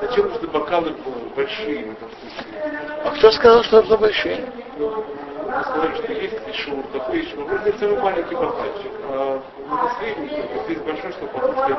Зачем 0.00 0.28
нужны 0.28 0.48
бокалы 0.48 0.94
большие 1.34 1.84
в 1.84 1.92
этом 1.92 2.08
смысле? 2.20 2.80
А 3.04 3.10
кто 3.10 3.30
сказал, 3.32 3.62
что 3.64 3.80
это 3.80 3.96
большие? 3.96 4.44
Сказали, 5.46 5.94
что 5.96 6.12
есть 6.12 6.34
ишур, 6.48 6.84
такой 6.92 7.24
ишур. 7.24 7.44
Вроде 7.44 7.72
самый 7.78 7.98
маленький 8.00 8.34
бокальчик. 8.34 8.92
А 9.08 9.40
на 9.68 9.90
средний, 9.98 10.28
здесь 10.64 10.78
большой, 10.78 11.12
чтобы 11.12 11.32
потом 11.32 11.54
я. 11.68 11.76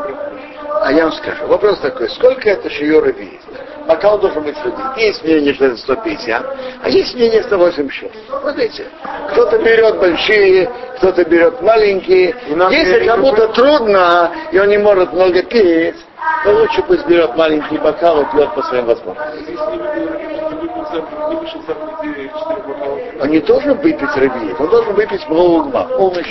А 0.81 0.91
я 0.91 1.03
вам 1.03 1.13
скажу, 1.13 1.47
вопрос 1.47 1.79
такой, 1.79 2.09
сколько 2.09 2.49
это 2.49 2.69
шиёры 2.69 3.11
видит? 3.11 3.41
Бокал 3.87 4.19
должен 4.19 4.43
быть 4.43 4.57
один. 4.57 4.93
Есть 4.97 5.23
мнение, 5.23 5.53
что 5.53 5.65
это 5.65 5.77
150, 5.77 6.57
а 6.83 6.89
есть 6.89 7.15
мнение 7.15 7.43
186. 7.43 8.13
Смотрите, 8.27 8.85
кто-то 9.31 9.57
берет 9.59 9.97
большие, 9.99 10.69
кто-то 10.97 11.23
берет 11.25 11.61
маленькие. 11.61 12.35
Если 12.71 13.05
кому-то 13.05 13.47
трудно, 13.49 14.31
и 14.51 14.59
он 14.59 14.69
не 14.69 14.77
может 14.77 15.13
много 15.13 15.43
пить, 15.43 15.95
то 16.43 16.51
лучше 16.51 16.81
пусть 16.83 17.07
берет 17.07 17.35
маленький 17.35 17.77
бокал 17.77 18.21
и 18.21 18.25
пьет 18.31 18.53
по 18.55 18.61
своим 18.63 18.85
возможностям. 18.85 20.46
Если 20.91 21.01
не 21.01 21.01
выпил, 21.01 21.29
не 21.29 21.35
вышел 21.35 21.61
за 21.67 22.07
неделю 22.07 22.29
4 22.29 22.63
бокала. 22.63 22.99
Он 23.21 23.29
не 23.29 23.39
должен 23.39 23.77
выпить 23.77 24.15
рыбьи, 24.15 24.55
он 24.57 24.69
должен 24.69 24.93
выпить 24.93 25.27
много 25.29 25.67
угма, 25.67 25.83
полный 25.97 26.25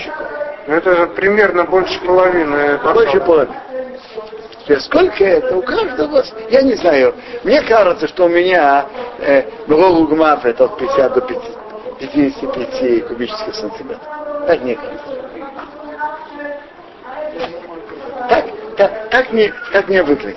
Это 0.66 0.96
же 0.96 1.06
примерно 1.08 1.64
больше 1.64 2.00
половины. 2.00 2.78
Больше 2.78 3.20
половины. 3.20 3.54
Сколько 4.80 5.24
это? 5.24 5.56
У 5.56 5.62
каждого, 5.62 6.24
я 6.50 6.62
не 6.62 6.74
знаю. 6.74 7.14
Мне 7.44 7.62
кажется, 7.62 8.08
что 8.08 8.24
у 8.24 8.28
меня 8.28 8.86
э, 9.20 9.44
гмаф 9.66 10.44
это 10.44 10.64
от 10.64 10.76
50 10.76 11.14
до 11.14 11.20
50, 11.20 11.56
55 12.00 13.06
кубических 13.06 13.54
сантиметров. 13.54 14.02
Так 14.46 14.60
мне 14.62 14.74
кажется. 14.74 15.26
Так, 18.28 18.44
так, 18.76 19.08
так, 19.10 19.32
мне, 19.32 19.52
так 19.72 19.88
мне 19.88 20.02
выглядит. 20.02 20.36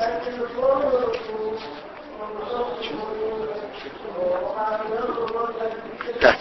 Так, 6.19 6.36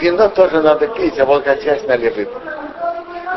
вино 0.00 0.28
тоже 0.30 0.62
надо 0.62 0.88
пить, 0.88 1.18
а 1.18 1.24
волготясь 1.26 1.86
нале 1.86 2.10
выпить. 2.10 2.28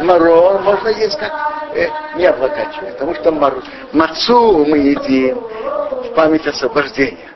Марор 0.01 0.61
можно 0.61 0.87
есть 0.87 1.17
как 1.19 1.31
э, 1.75 1.87
не 2.15 2.25
облокачивая, 2.25 2.93
потому 2.93 3.13
что 3.15 3.31
мар... 3.31 3.55
мацу 3.91 4.65
мы 4.65 4.77
едим 4.77 5.39
в 5.39 6.13
память 6.15 6.47
освобождения. 6.47 7.29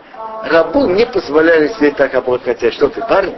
Рабу 0.49 0.85
не 0.87 1.05
позволяли 1.05 1.67
себе 1.69 1.91
так 1.91 2.13
облокотять. 2.15 2.73
Что 2.75 2.87
ты, 2.89 3.01
парень? 3.01 3.35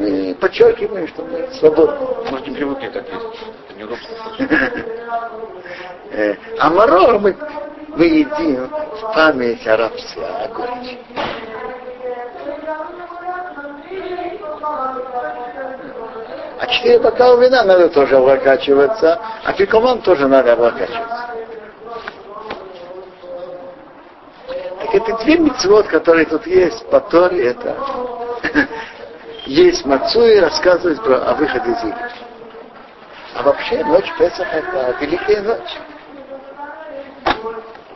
Мы 0.00 0.34
подчеркиваем, 0.40 1.06
что 1.08 1.22
мы 1.22 1.48
свободны. 1.58 2.06
Может, 2.30 2.46
не 2.46 2.54
привыкли 2.54 2.88
так 2.88 3.04
есть. 3.08 3.26
Это 3.68 3.78
неудобно. 3.78 4.06
Э, 6.12 6.34
А 6.58 6.70
марор 6.70 7.18
мы, 7.18 7.36
мы 7.88 8.04
едим 8.04 8.68
в 8.68 9.14
память 9.14 9.66
о 9.66 9.76
рабстве, 9.76 10.24
о 10.24 10.48
горечи. 10.48 10.98
А 16.58 16.66
четыре 16.68 16.98
бокала 17.00 17.40
вина 17.40 17.64
надо 17.64 17.88
тоже 17.88 18.16
облокачиваться, 18.16 19.20
а 19.44 19.52
фикоман 19.52 20.00
тоже 20.02 20.28
надо 20.28 20.52
облокачиваться. 20.52 21.26
Так 24.80 24.94
это 24.94 25.16
две 25.24 25.38
мецвод, 25.38 25.88
которые 25.88 26.26
тут 26.26 26.46
есть, 26.46 26.88
по 26.88 27.00
Торе, 27.00 27.48
это 27.48 27.76
есть 29.46 29.84
Мацу 29.84 30.24
и 30.24 30.38
рассказывать 30.38 31.02
про, 31.02 31.16
о 31.30 31.34
выходе 31.34 31.70
из 31.72 31.78
Египта. 31.80 32.12
А 33.34 33.42
вообще 33.42 33.82
ночь 33.84 34.12
Песах 34.18 34.46
это 34.52 34.96
великая 35.00 35.42
ночь. 35.42 35.78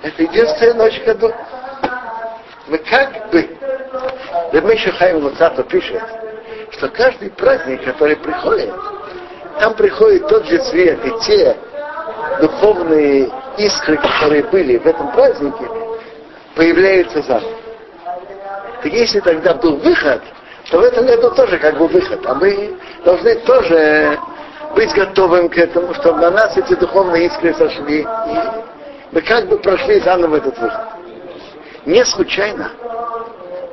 Это 0.02 0.22
единственная 0.22 0.74
ночь 0.74 1.02
году. 1.04 1.32
Мы 2.66 2.78
как 2.78 3.30
бы, 3.30 3.48
Ремейша 4.52 4.92
Хайм 4.92 5.18
Луцато 5.18 5.62
пишет, 5.62 6.02
что 6.76 6.88
каждый 6.88 7.30
праздник, 7.30 7.84
который 7.84 8.16
приходит, 8.16 8.72
там 9.60 9.74
приходит 9.74 10.28
тот 10.28 10.46
же 10.46 10.58
цвет, 10.58 11.04
и 11.04 11.12
те 11.24 11.56
духовные 12.40 13.30
искры, 13.56 13.96
которые 13.96 14.44
были 14.44 14.76
в 14.76 14.86
этом 14.86 15.10
празднике, 15.12 15.64
появляются 16.54 17.22
заново. 17.22 17.52
Так 18.82 18.92
если 18.92 19.20
тогда 19.20 19.54
был 19.54 19.76
выход, 19.76 20.22
то 20.70 20.78
в 20.78 20.82
этом 20.82 21.06
году 21.06 21.30
тоже 21.30 21.58
как 21.58 21.78
бы 21.78 21.86
выход. 21.86 22.20
А 22.26 22.34
мы 22.34 22.76
должны 23.04 23.36
тоже 23.36 24.18
быть 24.74 24.92
готовым 24.94 25.48
к 25.48 25.56
этому, 25.56 25.94
чтобы 25.94 26.20
на 26.20 26.30
нас 26.30 26.56
эти 26.56 26.74
духовные 26.74 27.26
искры 27.26 27.54
сошли. 27.54 28.00
И 28.00 28.06
мы 29.12 29.22
как 29.22 29.46
бы 29.48 29.58
прошли 29.58 30.00
заново 30.00 30.36
этот 30.36 30.58
выход. 30.58 30.80
Не 31.86 32.04
случайно. 32.04 32.70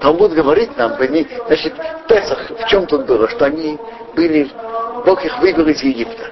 Талмуд 0.03 0.33
говорит 0.33 0.75
нам, 0.75 0.99
они, 0.99 1.25
значит, 1.47 1.73
в 1.77 2.07
Песах, 2.09 2.37
в 2.49 2.67
чем 2.67 2.85
тут 2.87 3.05
было, 3.05 3.29
что 3.29 3.45
они 3.45 3.79
были, 4.17 4.51
Бог 5.05 5.23
их 5.23 5.39
вывел 5.39 5.65
из 5.69 5.81
Египта. 5.81 6.29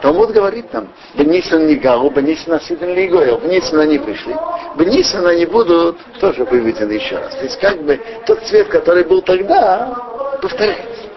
Талмуд 0.00 0.30
говорит 0.30 0.72
нам, 0.72 0.88
Бенисан 1.14 1.66
не 1.66 1.74
Галу, 1.74 2.08
Бенисан 2.08 2.54
Асиден 2.54 2.94
Лигойл, 2.94 3.40
Бенисан 3.40 3.78
они 3.80 3.98
пришли, 3.98 4.34
Бенисан 4.76 5.26
они 5.26 5.44
будут 5.44 5.98
тоже 6.18 6.44
выведены 6.44 6.92
еще 6.92 7.18
раз. 7.18 7.34
То 7.34 7.44
есть 7.44 7.60
как 7.60 7.78
бы 7.82 8.00
тот 8.24 8.40
цвет, 8.44 8.68
который 8.68 9.04
был 9.04 9.20
тогда, 9.20 9.94
повторяется. 10.40 11.10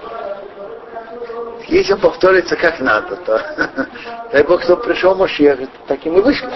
Если 1.69 1.93
он 1.93 2.01
повторится 2.01 2.57
как 2.57 2.81
надо, 2.81 3.15
то 3.15 3.41
дай 4.33 4.43
Бог, 4.43 4.61
кто 4.61 4.75
пришел 4.75 5.15
Мошьех, 5.15 5.57
так 5.87 6.05
и 6.05 6.09
мы 6.09 6.21
вышли. 6.21 6.49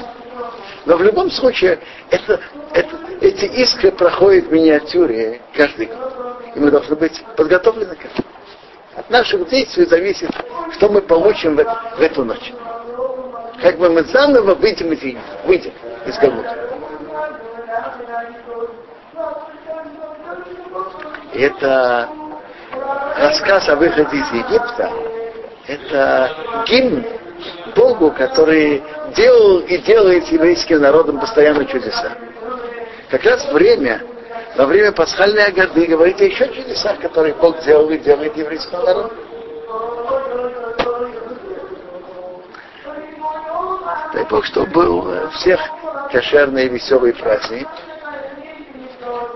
Но 0.86 0.98
в 0.98 1.04
любом 1.04 1.32
случае, 1.32 1.80
это, 2.10 2.38
это, 2.74 2.98
эти 3.26 3.46
искры 3.46 3.92
проходят 3.92 4.46
в 4.46 4.52
миниатюре 4.52 5.42
каждый 5.54 5.88
год. 5.88 6.14
И 6.54 6.60
мы 6.60 6.72
должны 6.72 6.96
быть 6.96 7.24
подготовлены 7.36 7.96
к 7.96 8.06
этому. 8.06 8.28
От 8.96 9.10
наших 9.10 9.50
действий 9.50 9.86
зависит, 9.86 10.30
что 10.74 10.90
мы 10.90 11.02
получим 11.02 11.56
в, 11.56 11.64
в 11.64 12.02
эту 12.02 12.24
ночь. 12.24 12.54
Как 13.62 13.78
бы 13.78 13.90
мы 13.90 14.04
заново 14.04 14.54
выйдем 14.56 14.94
из, 14.94 15.18
выйдем 15.46 15.74
из 16.06 16.18
Галута. 16.20 16.56
Это 21.34 22.10
рассказ 23.18 23.68
о 23.70 23.76
выходе 23.76 24.18
из 24.18 24.32
Египта, 24.32 24.92
это 25.68 26.32
гимн 26.68 27.04
Богу, 27.76 28.12
который 28.12 28.84
делал 29.16 29.60
и 29.60 29.78
делает 29.80 30.28
еврейским 30.28 30.80
народом 30.80 31.20
постоянно 31.20 31.66
чудеса. 31.66 32.12
Как 33.10 33.24
раз 33.24 33.46
время, 33.52 34.02
во 34.56 34.66
время 34.66 34.92
пасхальной 34.92 35.52
годы 35.52 35.86
говорит 35.86 36.20
о 36.22 36.26
еще 36.26 36.48
чудесах, 36.48 37.00
которые 37.00 37.36
Бог 37.36 37.64
делал 37.64 37.90
и 37.92 37.98
делает 38.00 38.36
еврейскому 38.36 38.84
народу. 38.84 39.14
Дай 44.14 44.24
Бог, 44.26 44.46
чтобы 44.46 44.72
был 44.72 44.98
у 45.00 45.30
всех 45.32 45.60
кошерный 46.12 46.66
и 46.66 46.70
веселый 46.70 47.14
праздник. 47.14 47.68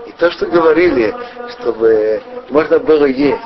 И 0.06 0.12
то, 0.12 0.30
что 0.30 0.46
говорили, 0.46 1.14
чтобы 1.50 2.22
можно 2.48 2.78
было 2.78 3.04
есть 3.04 3.40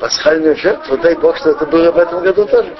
пасхальную 0.00 0.56
жертву, 0.56 0.98
дай 0.98 1.14
Бог, 1.14 1.36
что 1.36 1.50
это 1.50 1.66
было 1.66 1.92
в 1.92 1.98
этом 1.98 2.22
году 2.22 2.44
тоже. 2.46 2.74